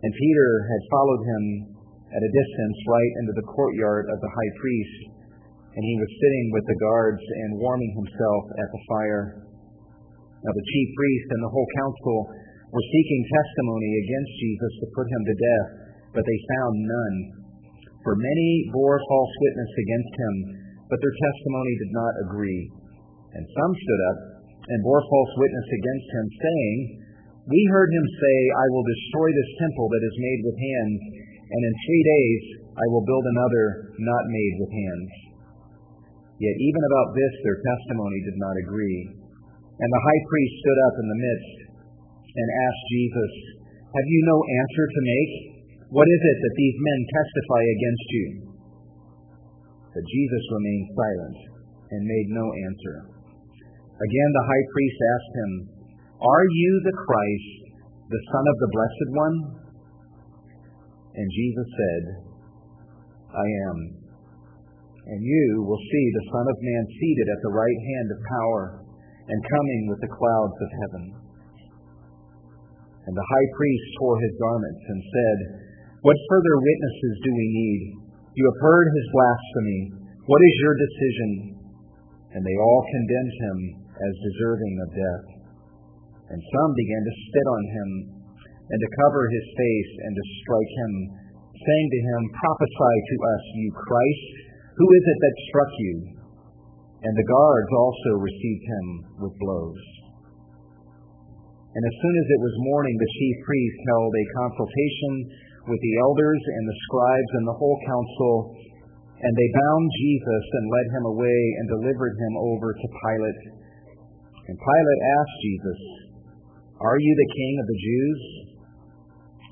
And 0.00 0.12
Peter 0.16 0.50
had 0.72 0.90
followed 0.90 1.22
him 1.28 1.42
at 2.16 2.24
a 2.24 2.32
distance 2.32 2.78
right 2.88 3.12
into 3.20 3.34
the 3.36 3.48
courtyard 3.52 4.08
of 4.08 4.18
the 4.24 4.32
high 4.32 4.52
priest. 4.56 5.19
And 5.70 5.82
he 5.86 5.96
was 6.02 6.10
sitting 6.18 6.46
with 6.50 6.66
the 6.66 6.80
guards 6.82 7.22
and 7.22 7.62
warming 7.62 7.92
himself 7.94 8.42
at 8.58 8.68
the 8.74 8.82
fire. 8.90 9.24
Now 10.42 10.52
the 10.52 10.66
chief 10.66 10.88
priests 10.98 11.30
and 11.30 11.42
the 11.46 11.54
whole 11.54 11.70
council 11.78 12.16
were 12.70 12.86
seeking 12.90 13.22
testimony 13.26 13.90
against 14.02 14.32
Jesus 14.40 14.72
to 14.82 14.94
put 14.94 15.06
him 15.10 15.22
to 15.26 15.36
death, 15.36 15.68
but 16.14 16.24
they 16.26 16.48
found 16.58 16.74
none. 16.80 17.16
For 18.02 18.16
many 18.16 18.50
bore 18.72 18.98
false 18.98 19.34
witness 19.44 19.72
against 19.76 20.14
him, 20.16 20.34
but 20.90 20.98
their 20.98 21.16
testimony 21.18 21.74
did 21.78 21.92
not 21.94 22.14
agree. 22.26 22.62
And 23.36 23.44
some 23.46 23.72
stood 23.78 24.02
up 24.10 24.18
and 24.70 24.86
bore 24.86 25.02
false 25.06 25.32
witness 25.38 25.68
against 25.70 26.08
him, 26.14 26.26
saying, 26.30 26.78
We 27.46 27.60
heard 27.70 27.90
him 27.90 28.06
say, 28.10 28.36
I 28.58 28.66
will 28.74 28.86
destroy 28.86 29.28
this 29.30 29.52
temple 29.62 29.86
that 29.86 30.06
is 30.06 30.16
made 30.18 30.40
with 30.46 30.56
hands, 30.58 31.00
and 31.46 31.60
in 31.62 31.74
three 31.86 32.04
days 32.06 32.42
I 32.74 32.86
will 32.90 33.06
build 33.06 33.26
another 33.26 33.64
not 33.98 34.24
made 34.30 34.54
with 34.58 34.72
hands. 34.72 35.29
Yet 36.40 36.56
even 36.56 36.82
about 36.88 37.12
this 37.12 37.34
their 37.44 37.60
testimony 37.60 38.18
did 38.24 38.38
not 38.40 38.56
agree. 38.64 39.00
And 39.76 39.90
the 39.92 40.04
high 40.08 40.22
priest 40.24 40.54
stood 40.56 40.80
up 40.88 40.96
in 40.96 41.06
the 41.12 41.20
midst 41.20 41.56
and 42.32 42.48
asked 42.64 42.86
Jesus, 42.88 43.32
Have 43.92 44.08
you 44.08 44.20
no 44.24 44.38
answer 44.40 44.84
to 44.88 45.00
make? 45.04 45.32
What 45.92 46.08
is 46.08 46.22
it 46.24 46.38
that 46.40 46.56
these 46.56 46.78
men 46.80 47.00
testify 47.12 47.62
against 47.64 48.06
you? 48.08 48.26
But 49.92 50.04
Jesus 50.06 50.54
remained 50.56 50.88
silent 50.96 51.38
and 51.92 52.08
made 52.08 52.28
no 52.32 52.46
answer. 52.46 52.96
Again 54.00 54.30
the 54.32 54.48
high 54.48 54.66
priest 54.72 54.96
asked 54.96 55.34
him, 55.36 55.52
Are 56.24 56.46
you 56.48 56.70
the 56.88 56.96
Christ, 57.04 57.52
the 58.08 58.22
Son 58.32 58.44
of 58.48 58.56
the 58.64 58.72
Blessed 58.72 59.08
One? 59.12 59.36
And 61.20 61.28
Jesus 61.36 61.68
said, 61.68 62.04
I 63.28 63.46
am. 63.68 63.99
And 65.10 65.20
you 65.26 65.66
will 65.66 65.82
see 65.90 66.06
the 66.14 66.28
Son 66.30 66.46
of 66.46 66.58
Man 66.62 66.84
seated 66.86 67.26
at 67.34 67.42
the 67.42 67.56
right 67.58 67.80
hand 67.82 68.08
of 68.14 68.28
power 68.30 68.62
and 69.26 69.50
coming 69.50 69.82
with 69.90 70.00
the 70.06 70.14
clouds 70.14 70.54
of 70.54 70.70
heaven. 70.86 71.04
And 73.10 73.14
the 73.18 73.26
high 73.26 73.48
priest 73.58 73.86
tore 73.98 74.22
his 74.22 74.38
garments 74.38 74.84
and 74.86 75.00
said, 75.02 75.38
What 76.06 76.14
further 76.30 76.56
witnesses 76.62 77.14
do 77.26 77.30
we 77.34 77.46
need? 77.50 77.80
You 78.38 78.44
have 78.46 78.62
heard 78.62 78.86
his 78.86 79.06
blasphemy. 79.10 79.82
What 80.30 80.42
is 80.46 80.54
your 80.62 80.76
decision? 80.78 81.30
And 82.30 82.42
they 82.46 82.58
all 82.62 82.82
condemned 82.86 83.34
him 83.34 83.58
as 83.90 84.26
deserving 84.30 84.74
of 84.78 84.88
death. 84.94 85.26
And 86.30 86.38
some 86.38 86.70
began 86.78 87.02
to 87.02 87.18
spit 87.26 87.46
on 87.50 87.64
him 87.66 87.88
and 88.70 88.78
to 88.78 88.96
cover 89.02 89.26
his 89.26 89.46
face 89.58 89.92
and 90.06 90.12
to 90.14 90.24
strike 90.46 90.72
him, 90.86 90.92
saying 91.50 91.88
to 91.90 92.00
him, 92.14 92.20
Prophesy 92.30 92.96
to 93.10 93.16
us, 93.26 93.42
you 93.58 93.68
Christ. 93.74 94.49
Who 94.80 94.88
is 94.88 95.04
it 95.04 95.18
that 95.20 95.44
struck 95.52 95.72
you? 95.76 95.94
And 97.04 97.12
the 97.12 97.28
guards 97.28 97.70
also 97.76 98.10
received 98.24 98.64
him 98.64 98.86
with 99.20 99.36
blows. 99.36 99.84
And 101.76 101.82
as 101.84 101.96
soon 102.00 102.16
as 102.16 102.28
it 102.32 102.40
was 102.40 102.66
morning, 102.72 102.96
the 102.96 103.14
chief 103.20 103.36
priest 103.44 103.78
held 103.92 104.12
a 104.16 104.32
consultation 104.40 105.12
with 105.68 105.80
the 105.84 105.96
elders 106.00 106.42
and 106.56 106.64
the 106.64 106.80
scribes 106.88 107.32
and 107.36 107.44
the 107.44 107.58
whole 107.60 107.78
council, 107.84 108.34
and 109.20 109.32
they 109.36 109.50
bound 109.52 109.86
Jesus 110.00 110.44
and 110.48 110.72
led 110.72 110.88
him 110.96 111.04
away 111.12 111.40
and 111.60 111.76
delivered 111.76 112.16
him 112.16 112.34
over 112.40 112.72
to 112.72 112.86
Pilate. 113.04 113.42
And 114.48 114.56
Pilate 114.56 115.02
asked 115.12 115.38
Jesus, 115.44 115.80
Are 116.80 116.96
you 116.96 117.12
the 117.20 117.32
king 117.36 117.54
of 117.60 117.66
the 117.68 117.80
Jews? 117.84 118.20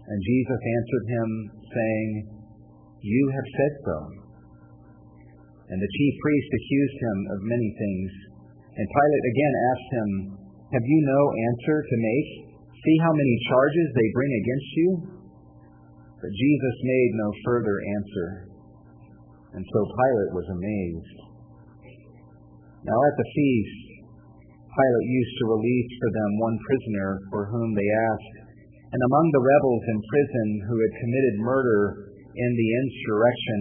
And 0.08 0.18
Jesus 0.24 0.60
answered 0.72 1.06
him, 1.12 1.28
saying, 1.68 2.08
You 3.04 3.24
have 3.28 3.48
said 3.52 3.74
so. 3.84 4.17
And 5.68 5.78
the 5.78 5.94
chief 6.00 6.14
priest 6.24 6.50
accused 6.56 6.98
him 6.98 7.18
of 7.36 7.50
many 7.50 7.70
things. 7.76 8.10
And 8.72 8.86
Pilate 8.88 9.26
again 9.28 9.54
asked 9.68 9.90
him, 9.92 10.10
Have 10.72 10.86
you 10.86 11.00
no 11.04 11.22
answer 11.52 11.76
to 11.84 11.96
make? 11.98 12.28
See 12.72 12.96
how 13.04 13.12
many 13.12 13.36
charges 13.52 13.88
they 13.92 14.16
bring 14.16 14.32
against 14.32 14.70
you? 14.72 14.90
But 16.18 16.32
Jesus 16.32 16.76
made 16.82 17.12
no 17.20 17.28
further 17.44 17.76
answer. 18.00 18.28
And 19.54 19.64
so 19.64 19.80
Pilate 19.84 20.32
was 20.34 20.48
amazed. 20.48 21.18
Now 22.86 22.98
at 23.04 23.16
the 23.18 23.28
feast, 23.34 23.88
Pilate 24.72 25.08
used 25.10 25.36
to 25.42 25.52
release 25.52 25.90
for 25.98 26.10
them 26.14 26.30
one 26.38 26.56
prisoner 26.64 27.08
for 27.34 27.42
whom 27.50 27.74
they 27.74 27.90
asked. 28.08 28.36
And 28.88 29.00
among 29.04 29.26
the 29.34 29.44
rebels 29.44 29.84
in 29.84 29.98
prison 30.00 30.48
who 30.64 30.76
had 30.80 31.00
committed 31.02 31.34
murder 31.44 31.82
in 32.32 32.50
the 32.54 32.70
insurrection, 32.86 33.60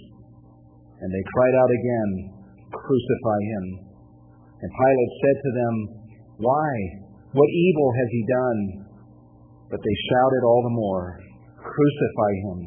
And 1.01 1.09
they 1.09 1.31
cried 1.33 1.55
out 1.57 1.71
again, 1.73 2.09
Crucify 2.69 3.39
him. 3.41 3.65
And 4.61 4.69
Pilate 4.69 5.13
said 5.17 5.37
to 5.41 5.51
them, 5.57 5.75
Why? 6.45 6.71
What 7.33 7.49
evil 7.49 7.89
has 7.97 8.09
he 8.13 8.23
done? 8.29 8.59
But 9.71 9.81
they 9.81 9.97
shouted 10.13 10.43
all 10.45 10.61
the 10.61 10.77
more, 10.77 11.17
Crucify 11.57 12.33
him. 12.45 12.59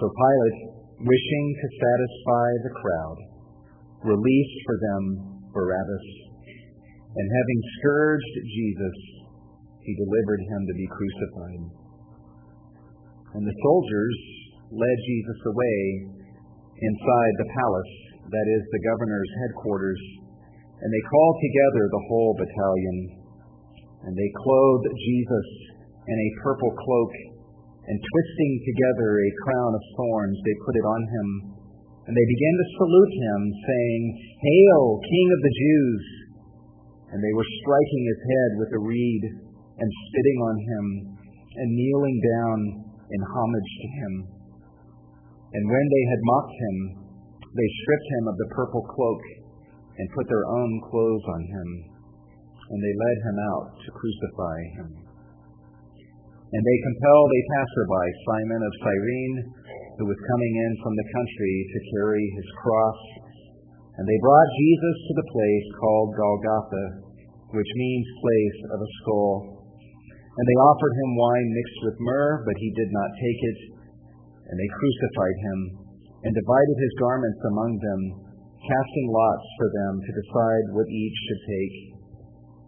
So 0.00 0.04
Pilate, 0.10 0.58
wishing 1.06 1.46
to 1.54 1.66
satisfy 1.78 2.48
the 2.66 2.74
crowd, 2.74 3.18
released 4.02 4.58
for 4.66 4.76
them 4.82 5.02
Barabbas, 5.54 6.06
and 7.14 7.26
having 7.30 7.60
scourged 7.78 8.34
Jesus, 8.42 8.98
he 9.86 9.92
delivered 10.02 10.42
him 10.50 10.60
to 10.66 10.74
be 10.74 10.88
crucified. 10.90 11.62
And 13.38 13.44
the 13.46 13.58
soldiers 13.62 14.18
led 14.74 14.98
Jesus 15.06 15.40
away 15.46 15.80
inside 16.80 17.34
the 17.38 17.52
palace, 17.54 17.94
that 18.30 18.46
is, 18.50 18.62
the 18.72 18.86
governor's 18.88 19.32
headquarters, 19.44 20.02
and 20.80 20.88
they 20.90 21.10
called 21.10 21.36
together 21.38 21.84
the 21.86 22.06
whole 22.10 22.32
battalion. 22.34 22.98
And 24.04 24.12
they 24.12 24.30
clothed 24.36 24.90
Jesus 25.00 25.48
in 26.04 26.18
a 26.20 26.34
purple 26.44 26.72
cloak, 26.76 27.12
and 27.84 27.96
twisting 28.00 28.52
together 28.64 29.08
a 29.16 29.38
crown 29.44 29.72
of 29.72 29.84
thorns, 29.96 30.38
they 30.40 30.64
put 30.64 30.76
it 30.76 30.86
on 30.88 31.02
him. 31.04 31.28
And 32.04 32.12
they 32.12 32.28
began 32.36 32.54
to 32.60 32.74
salute 32.76 33.14
him, 33.16 33.40
saying, 33.48 34.02
Hail, 34.44 34.82
King 35.00 35.28
of 35.32 35.40
the 35.40 35.56
Jews! 35.56 36.04
And 37.12 37.18
they 37.24 37.32
were 37.32 37.48
striking 37.64 38.04
his 38.04 38.20
head 38.20 38.50
with 38.60 38.70
a 38.76 38.84
reed, 38.84 39.24
and 39.80 39.88
spitting 39.88 40.38
on 40.44 40.56
him, 40.60 40.84
and 41.56 41.68
kneeling 41.72 42.18
down 42.20 42.58
in 43.08 43.20
homage 43.24 43.72
to 43.80 43.88
him. 43.88 44.33
And 45.54 45.64
when 45.70 45.86
they 45.86 46.04
had 46.10 46.28
mocked 46.34 46.56
him, 46.58 46.76
they 47.54 47.68
stripped 47.78 48.10
him 48.18 48.24
of 48.26 48.36
the 48.42 48.50
purple 48.58 48.82
cloak 48.90 49.22
and 49.94 50.14
put 50.18 50.26
their 50.26 50.46
own 50.50 50.70
clothes 50.90 51.26
on 51.30 51.42
him, 51.46 51.68
and 52.74 52.78
they 52.82 52.94
led 52.98 53.18
him 53.22 53.38
out 53.54 53.66
to 53.78 53.94
crucify 53.94 54.58
him. 54.82 54.88
And 56.54 56.62
they 56.62 56.86
compelled 56.90 57.30
a 57.30 57.46
passerby, 57.54 58.06
Simon 58.26 58.62
of 58.66 58.74
Cyrene, 58.82 59.38
who 59.98 60.06
was 60.10 60.28
coming 60.30 60.54
in 60.58 60.72
from 60.82 60.94
the 60.98 61.10
country 61.14 61.54
to 61.70 61.88
carry 61.98 62.26
his 62.34 62.48
cross. 62.58 63.00
And 63.94 64.04
they 64.06 64.24
brought 64.26 64.58
Jesus 64.58 64.96
to 65.06 65.12
the 65.14 65.30
place 65.30 65.66
called 65.78 66.18
Golgotha, 66.18 66.86
which 67.54 67.70
means 67.78 68.22
place 68.22 68.58
of 68.74 68.78
a 68.82 68.90
skull. 69.02 69.34
And 70.34 70.44
they 70.50 70.58
offered 70.66 70.94
him 70.98 71.10
wine 71.14 71.48
mixed 71.54 71.80
with 71.86 72.02
myrrh, 72.02 72.42
but 72.42 72.58
he 72.58 72.70
did 72.74 72.90
not 72.90 73.10
take 73.22 73.40
it. 73.54 73.58
And 74.44 74.56
they 74.56 74.76
crucified 74.76 75.38
him 75.40 75.58
and 76.24 76.32
divided 76.32 76.76
his 76.80 76.94
garments 77.00 77.40
among 77.48 77.72
them, 77.80 78.00
casting 78.60 79.08
lots 79.12 79.46
for 79.60 79.68
them 79.72 79.92
to 80.00 80.18
decide 80.20 80.66
what 80.72 80.88
each 80.88 81.18
should 81.28 81.42
take. 81.44 81.76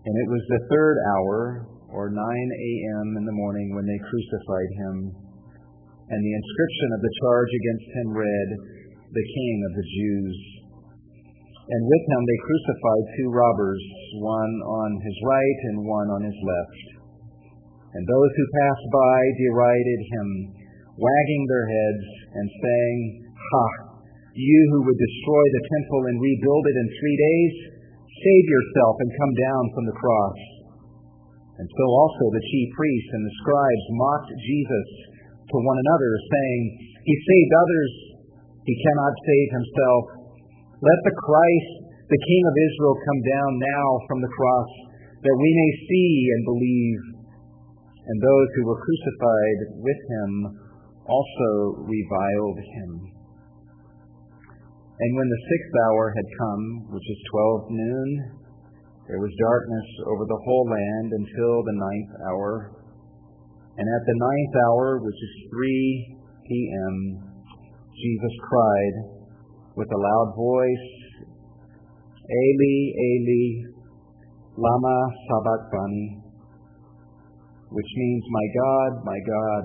And 0.06 0.14
it 0.22 0.28
was 0.30 0.44
the 0.46 0.66
third 0.70 0.96
hour, 1.16 1.38
or 1.90 2.12
9 2.12 2.18
a.m. 2.20 3.06
in 3.16 3.24
the 3.24 3.38
morning, 3.40 3.74
when 3.74 3.88
they 3.88 4.06
crucified 4.06 4.70
him. 4.76 4.96
And 6.06 6.20
the 6.22 6.36
inscription 6.38 6.88
of 6.94 7.00
the 7.02 7.16
charge 7.24 7.50
against 7.50 7.88
him 7.90 8.08
read, 8.14 8.48
The 9.10 9.26
King 9.26 9.56
of 9.66 9.72
the 9.74 9.88
Jews. 9.90 10.36
And 11.66 11.82
with 11.82 12.04
him 12.06 12.22
they 12.22 12.46
crucified 12.46 13.04
two 13.18 13.28
robbers, 13.34 13.82
one 14.22 14.54
on 14.62 14.90
his 15.02 15.16
right 15.26 15.60
and 15.74 15.78
one 15.82 16.08
on 16.14 16.22
his 16.22 16.38
left. 16.38 16.86
And 17.90 18.04
those 18.06 18.32
who 18.38 18.54
passed 18.62 18.86
by 18.92 19.18
derided 19.34 20.00
him, 20.14 20.28
wagging 20.96 21.44
their 21.48 21.66
heads 21.68 22.06
and 22.40 22.46
saying, 22.48 22.98
Ha! 23.36 23.66
You 24.36 24.60
who 24.72 24.80
would 24.84 25.00
destroy 25.00 25.44
the 25.48 25.66
temple 25.72 26.02
and 26.12 26.20
rebuild 26.20 26.64
it 26.68 26.76
in 26.76 26.88
three 27.00 27.16
days, 27.16 27.54
save 28.04 28.46
yourself 28.48 28.94
and 29.00 29.18
come 29.20 29.34
down 29.36 29.64
from 29.72 29.84
the 29.88 29.96
cross. 29.96 30.40
And 31.56 31.68
so 31.72 31.84
also 31.88 32.24
the 32.28 32.48
chief 32.52 32.68
priests 32.76 33.12
and 33.16 33.24
the 33.24 33.38
scribes 33.40 33.86
mocked 33.96 34.32
Jesus 34.44 34.88
to 35.40 35.56
one 35.56 35.80
another, 35.80 36.12
saying, 36.20 36.62
He 37.00 37.14
saved 37.16 37.52
others, 37.56 37.92
he 38.68 38.74
cannot 38.76 39.14
save 39.24 39.48
himself. 39.56 40.02
Let 40.84 41.00
the 41.08 41.16
Christ, 41.16 41.72
the 42.12 42.20
King 42.20 42.42
of 42.44 42.56
Israel, 42.60 42.96
come 43.08 43.20
down 43.24 43.52
now 43.56 43.88
from 44.04 44.20
the 44.20 44.34
cross, 44.36 44.70
that 45.24 45.40
we 45.40 45.48
may 45.48 45.70
see 45.88 46.12
and 46.36 46.42
believe. 46.44 47.02
And 48.04 48.16
those 48.20 48.48
who 48.52 48.64
were 48.68 48.84
crucified 48.84 49.58
with 49.80 50.00
him 50.12 50.30
also 51.08 51.50
reviled 51.86 52.58
him. 52.58 52.90
And 54.96 55.10
when 55.16 55.28
the 55.28 55.42
sixth 55.46 55.74
hour 55.86 56.04
had 56.10 56.28
come, 56.40 56.64
which 56.90 57.04
is 57.04 57.30
twelve 57.30 57.62
noon, 57.70 58.10
there 59.06 59.22
was 59.22 59.30
darkness 59.38 59.88
over 60.10 60.24
the 60.26 60.42
whole 60.42 60.66
land 60.66 61.08
until 61.14 61.54
the 61.62 61.78
ninth 61.78 62.12
hour. 62.26 62.52
And 63.76 63.86
at 63.86 64.04
the 64.08 64.18
ninth 64.18 64.54
hour, 64.66 64.98
which 65.04 65.20
is 65.20 65.34
three 65.52 66.16
p.m., 66.48 66.96
Jesus 67.92 68.34
cried 68.48 68.96
with 69.76 69.88
a 69.92 70.00
loud 70.00 70.32
voice, 70.34 70.88
Eli, 72.26 72.78
Eli, 72.96 73.46
lama 74.56 74.98
sabachthani, 75.28 76.06
which 77.68 77.90
means, 77.96 78.24
My 78.32 78.46
God, 78.58 78.90
my 79.04 79.20
God, 79.20 79.64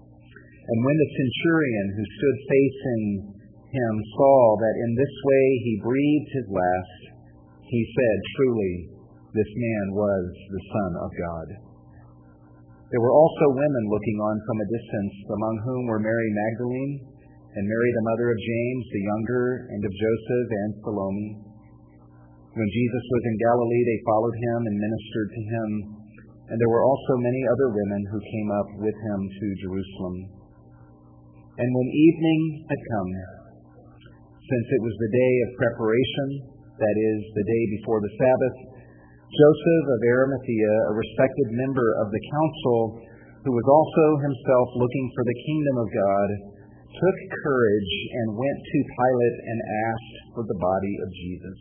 And 0.61 0.77
when 0.85 0.97
the 0.97 1.13
centurion 1.17 1.87
who 1.97 2.05
stood 2.05 2.37
facing 2.45 3.03
him 3.73 3.93
saw 4.13 4.37
that 4.61 4.75
in 4.85 4.91
this 4.93 5.15
way 5.25 5.45
he 5.65 5.85
breathed 5.85 6.31
his 6.37 6.47
last, 6.53 6.99
he 7.65 7.81
said, 7.81 8.17
Truly, 8.35 8.75
this 9.33 9.51
man 9.55 9.85
was 9.95 10.23
the 10.51 10.63
Son 10.69 10.91
of 11.01 11.09
God. 11.15 11.47
There 12.91 12.99
were 12.99 13.15
also 13.15 13.55
women 13.55 13.85
looking 13.87 14.19
on 14.19 14.37
from 14.43 14.59
a 14.59 14.71
distance, 14.75 15.15
among 15.31 15.55
whom 15.63 15.83
were 15.87 16.03
Mary 16.03 16.29
Magdalene, 16.35 16.95
and 17.55 17.63
Mary 17.63 17.91
the 17.95 18.07
mother 18.11 18.27
of 18.27 18.43
James 18.43 18.85
the 18.91 19.07
younger, 19.07 19.45
and 19.71 19.81
of 19.81 19.91
Joseph 19.95 20.49
and 20.51 20.71
Salome. 20.83 21.31
When 22.51 22.67
Jesus 22.67 23.05
was 23.07 23.23
in 23.31 23.43
Galilee, 23.47 23.83
they 23.87 24.07
followed 24.11 24.35
him 24.35 24.59
and 24.67 24.83
ministered 24.83 25.29
to 25.31 25.41
him, 25.47 25.69
and 26.51 26.55
there 26.59 26.67
were 26.67 26.83
also 26.83 27.23
many 27.23 27.41
other 27.47 27.71
women 27.71 28.01
who 28.11 28.19
came 28.19 28.49
up 28.51 28.69
with 28.83 28.97
him 28.99 29.19
to 29.23 29.45
Jerusalem. 29.63 30.40
And 31.51 31.69
when 31.75 31.89
evening 31.91 32.41
had 32.63 32.81
come, 32.95 33.11
since 34.39 34.67
it 34.71 34.81
was 34.83 34.95
the 34.95 35.11
day 35.11 35.33
of 35.43 35.59
preparation, 35.59 36.27
that 36.79 36.95
is, 36.95 37.19
the 37.35 37.47
day 37.47 37.63
before 37.75 37.99
the 37.99 38.15
Sabbath, 38.15 38.57
Joseph 39.31 39.85
of 39.91 39.99
Arimathea, 39.99 40.73
a 40.91 40.93
respected 40.95 41.49
member 41.55 41.87
of 42.03 42.11
the 42.11 42.23
council, 42.23 42.79
who 43.43 43.51
was 43.51 43.67
also 43.67 44.05
himself 44.27 44.67
looking 44.79 45.07
for 45.15 45.23
the 45.27 45.39
kingdom 45.47 45.75
of 45.79 45.89
God, 45.91 46.29
took 46.91 47.17
courage 47.43 47.95
and 48.11 48.39
went 48.39 48.59
to 48.59 48.91
Pilate 48.91 49.37
and 49.47 49.59
asked 49.91 50.15
for 50.35 50.43
the 50.43 50.59
body 50.59 50.95
of 51.03 51.09
Jesus. 51.15 51.59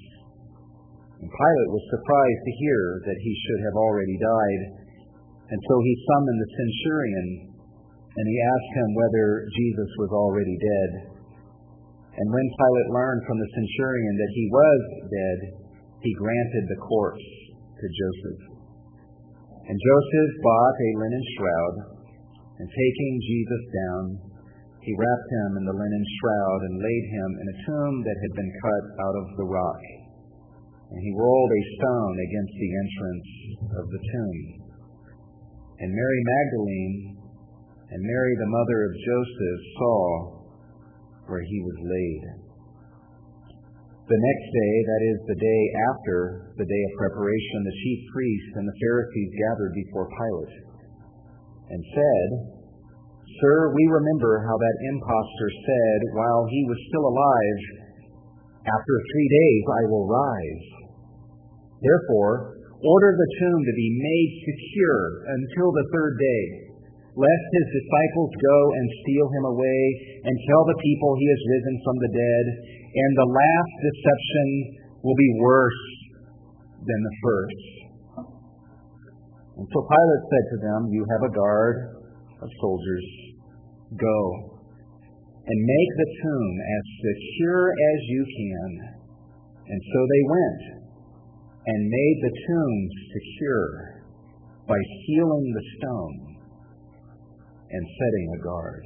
And 1.23 1.31
Pilate 1.31 1.71
was 1.75 1.95
surprised 1.95 2.43
to 2.47 2.59
hear 2.63 2.83
that 3.07 3.19
he 3.23 3.35
should 3.45 3.61
have 3.71 3.77
already 3.79 4.17
died, 4.19 4.63
and 5.51 5.61
so 5.67 5.75
he 5.83 6.07
summoned 6.11 6.41
the 6.41 6.55
centurion, 6.59 7.29
and 8.11 8.27
he 8.27 8.39
asked 8.43 8.73
him 8.75 8.91
whether 8.99 9.27
Jesus 9.55 9.91
was 10.03 10.11
already 10.11 10.57
dead. 10.59 10.91
And 12.11 12.27
when 12.27 12.57
Pilate 12.59 12.91
learned 12.91 13.23
from 13.23 13.39
the 13.39 13.53
centurion 13.55 14.15
that 14.19 14.35
he 14.35 14.47
was 14.51 14.81
dead, 15.07 15.39
he 16.03 16.21
granted 16.21 16.65
the 16.67 16.83
corpse 16.83 17.29
to 17.79 17.87
Joseph. 17.87 18.43
And 19.71 19.79
Joseph 19.79 20.33
bought 20.43 20.77
a 20.83 20.99
linen 20.99 21.25
shroud, 21.39 21.75
and 22.59 22.67
taking 22.67 23.15
Jesus 23.23 23.65
down, 23.71 24.05
he 24.83 24.99
wrapped 24.99 25.31
him 25.31 25.51
in 25.63 25.65
the 25.71 25.79
linen 25.79 26.05
shroud 26.19 26.61
and 26.67 26.83
laid 26.83 27.05
him 27.15 27.31
in 27.39 27.47
a 27.47 27.61
tomb 27.63 27.95
that 28.03 28.19
had 28.19 28.35
been 28.35 28.53
cut 28.59 28.85
out 29.07 29.17
of 29.23 29.27
the 29.39 29.49
rock. 29.49 29.83
And 30.91 30.99
he 30.99 31.15
rolled 31.15 31.53
a 31.55 31.69
stone 31.79 32.17
against 32.19 32.55
the 32.59 32.73
entrance 32.75 33.31
of 33.79 33.85
the 33.87 34.03
tomb. 34.03 34.39
And 35.79 35.95
Mary 35.95 36.23
Magdalene 36.27 37.20
and 37.91 38.01
Mary 38.07 38.35
the 38.39 38.55
mother 38.55 38.79
of 38.87 39.03
Joseph 39.03 39.63
saw 39.75 39.99
where 41.27 41.43
he 41.43 41.59
was 41.63 41.79
laid. 41.83 42.23
The 44.11 44.19
next 44.27 44.47
day, 44.51 44.75
that 44.91 45.03
is 45.07 45.19
the 45.27 45.39
day 45.39 45.63
after 45.91 46.19
the 46.59 46.67
day 46.67 46.83
of 46.91 46.99
preparation, 46.99 47.59
the 47.63 47.79
chief 47.83 48.01
priests 48.11 48.55
and 48.59 48.67
the 48.67 48.79
Pharisees 48.83 49.31
gathered 49.39 49.75
before 49.75 50.11
Pilate 50.11 50.57
and 51.71 51.83
said, 51.95 52.29
Sir, 53.39 53.71
we 53.71 53.85
remember 53.87 54.43
how 54.43 54.57
that 54.59 54.83
impostor 54.91 55.51
said 55.63 55.99
while 56.19 56.43
he 56.51 56.63
was 56.67 56.89
still 56.91 57.07
alive, 57.07 57.61
After 58.67 58.95
three 59.15 59.31
days 59.31 59.65
I 59.71 59.83
will 59.87 60.07
rise. 60.11 60.67
Therefore, 61.79 62.59
order 62.83 63.11
the 63.15 63.31
tomb 63.39 63.61
to 63.63 63.75
be 63.79 63.91
made 63.95 64.31
secure 64.43 65.03
until 65.39 65.71
the 65.71 65.89
third 65.95 66.15
day, 66.19 66.70
lest 67.19 67.47
his 67.51 67.69
disciples 67.75 68.33
go 68.39 68.59
and 68.79 68.87
steal 69.03 69.27
him 69.35 69.45
away 69.51 69.83
and 70.23 70.35
tell 70.47 70.63
the 70.67 70.79
people 70.79 71.11
he 71.19 71.29
has 71.31 71.43
risen 71.51 71.77
from 71.83 71.97
the 71.99 72.13
dead, 72.15 72.47
and 72.91 73.11
the 73.19 73.31
last 73.35 73.75
deception 73.83 74.49
will 75.03 75.19
be 75.19 75.33
worse 75.43 75.83
than 76.87 77.01
the 77.03 77.17
first. 77.23 77.65
And 79.59 79.67
so 79.69 79.79
Pilate 79.85 80.25
said 80.31 80.47
to 80.55 80.59
them, 80.65 80.81
You 80.89 81.03
have 81.05 81.23
a 81.27 81.35
guard 81.35 81.77
of 82.41 82.49
soldiers. 82.63 83.07
Go 83.93 84.21
and 85.45 85.59
make 85.67 85.93
the 85.99 86.11
tomb 86.23 86.53
as 86.63 86.85
secure 87.03 87.75
as 87.75 87.99
you 88.07 88.23
can. 88.23 88.71
And 89.67 89.81
so 89.83 89.99
they 90.07 90.25
went 90.31 90.63
and 91.67 91.81
made 91.91 92.19
the 92.23 92.35
tomb 92.47 92.77
secure 93.13 93.69
by 94.67 94.79
sealing 95.05 95.47
the 95.53 95.67
stone 95.77 96.30
and 97.73 97.87
setting 97.99 98.35
a 98.35 98.43
guard. 98.43 98.85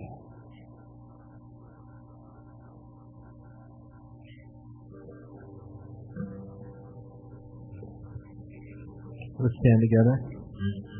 Let's 9.39 9.55
stand 9.61 9.81
together. 9.83 10.17
Mm-hmm. 10.25 10.94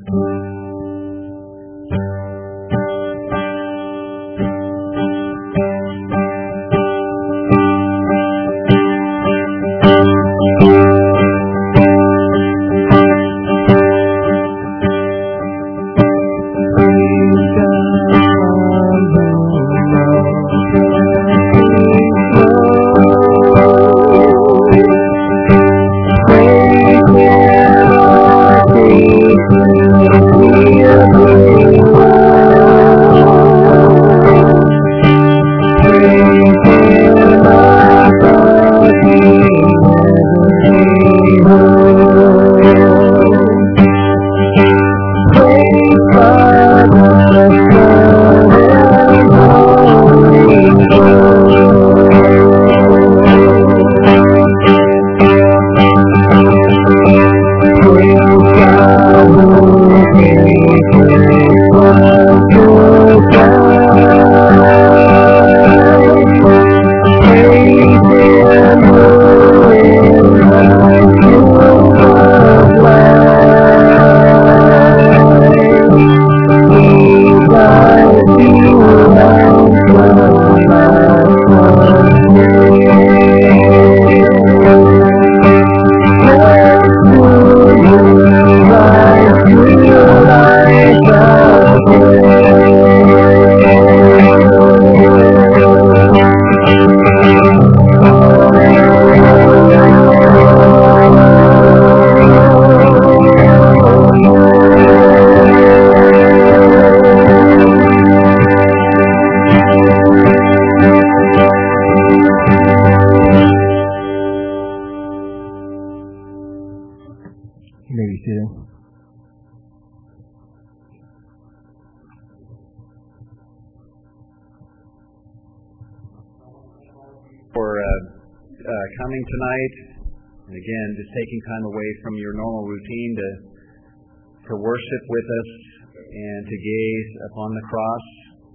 The 137.55 137.67
cross. 137.71 138.07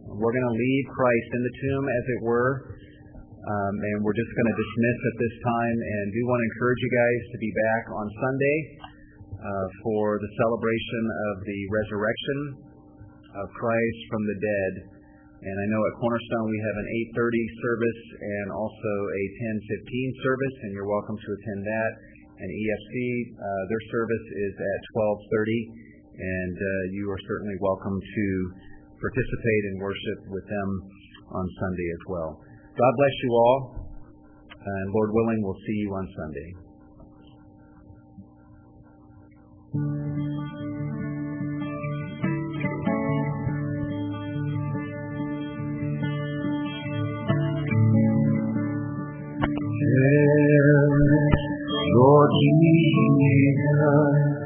We're 0.10 0.34
going 0.34 0.50
to 0.50 0.58
leave 0.58 0.86
Christ 0.91 1.30
in 1.38 1.41
the 1.45 1.56
tomb, 1.60 1.86
as 1.86 2.06
it 2.18 2.20
were, 2.26 2.52
um, 3.39 3.76
and 3.78 3.97
we're 4.02 4.18
just 4.18 4.34
going 4.34 4.50
to 4.50 4.58
dismiss 4.58 5.00
at 5.06 5.16
this 5.22 5.36
time. 5.39 5.78
And 5.80 6.04
do 6.12 6.20
want 6.28 6.39
to 6.43 6.47
encourage 6.52 6.82
you 6.84 6.91
guys 6.91 7.22
to 7.34 7.38
be 7.39 7.52
back 7.56 7.84
on 7.93 8.06
Sunday 8.10 8.58
uh, 9.39 9.68
for 9.86 10.20
the 10.20 10.32
celebration 10.43 11.04
of 11.32 11.36
the 11.45 11.60
resurrection 11.72 12.39
of 13.39 13.45
Christ 13.56 14.00
from 14.10 14.24
the 14.26 14.38
dead. 14.41 14.74
And 15.39 15.56
I 15.56 15.66
know 15.72 15.82
at 15.88 15.93
Cornerstone 16.04 16.52
we 16.52 16.60
have 16.60 16.78
an 16.84 16.88
8:30 17.16 17.64
service 17.64 18.02
and 18.20 18.47
also 18.52 18.93
a 19.08 19.24
10:15 19.64 20.12
service, 20.20 20.56
and 20.68 20.70
you're 20.76 20.89
welcome 20.89 21.16
to 21.16 21.30
attend 21.32 21.62
that. 21.64 21.91
And 22.43 22.47
EFC, 22.52 22.95
uh, 23.39 23.64
their 23.72 23.84
service 23.88 24.26
is 24.36 24.54
at 24.60 24.80
12:30, 25.00 25.60
and 26.20 26.56
uh, 26.60 26.72
you 26.91 27.08
are 27.08 27.22
certainly 27.24 27.56
welcome 27.64 27.95
to 27.95 28.28
participate 29.00 29.64
and 29.72 29.82
worship 29.82 30.20
with 30.28 30.45
them 30.47 30.70
on 31.32 31.45
Sunday 31.60 31.89
as 31.95 32.04
well. 32.08 32.32
God 32.76 32.93
bless 32.95 33.16
you 33.24 33.32
all, 33.32 33.60
and 34.60 34.86
Lord 34.93 35.10
willing, 35.14 35.39
we'll 35.43 35.62
see 35.66 35.78
you 35.84 35.91
on 35.95 36.08
Sunday. 36.16 36.54
Lord 51.95 52.32
Jesus. 52.41 54.39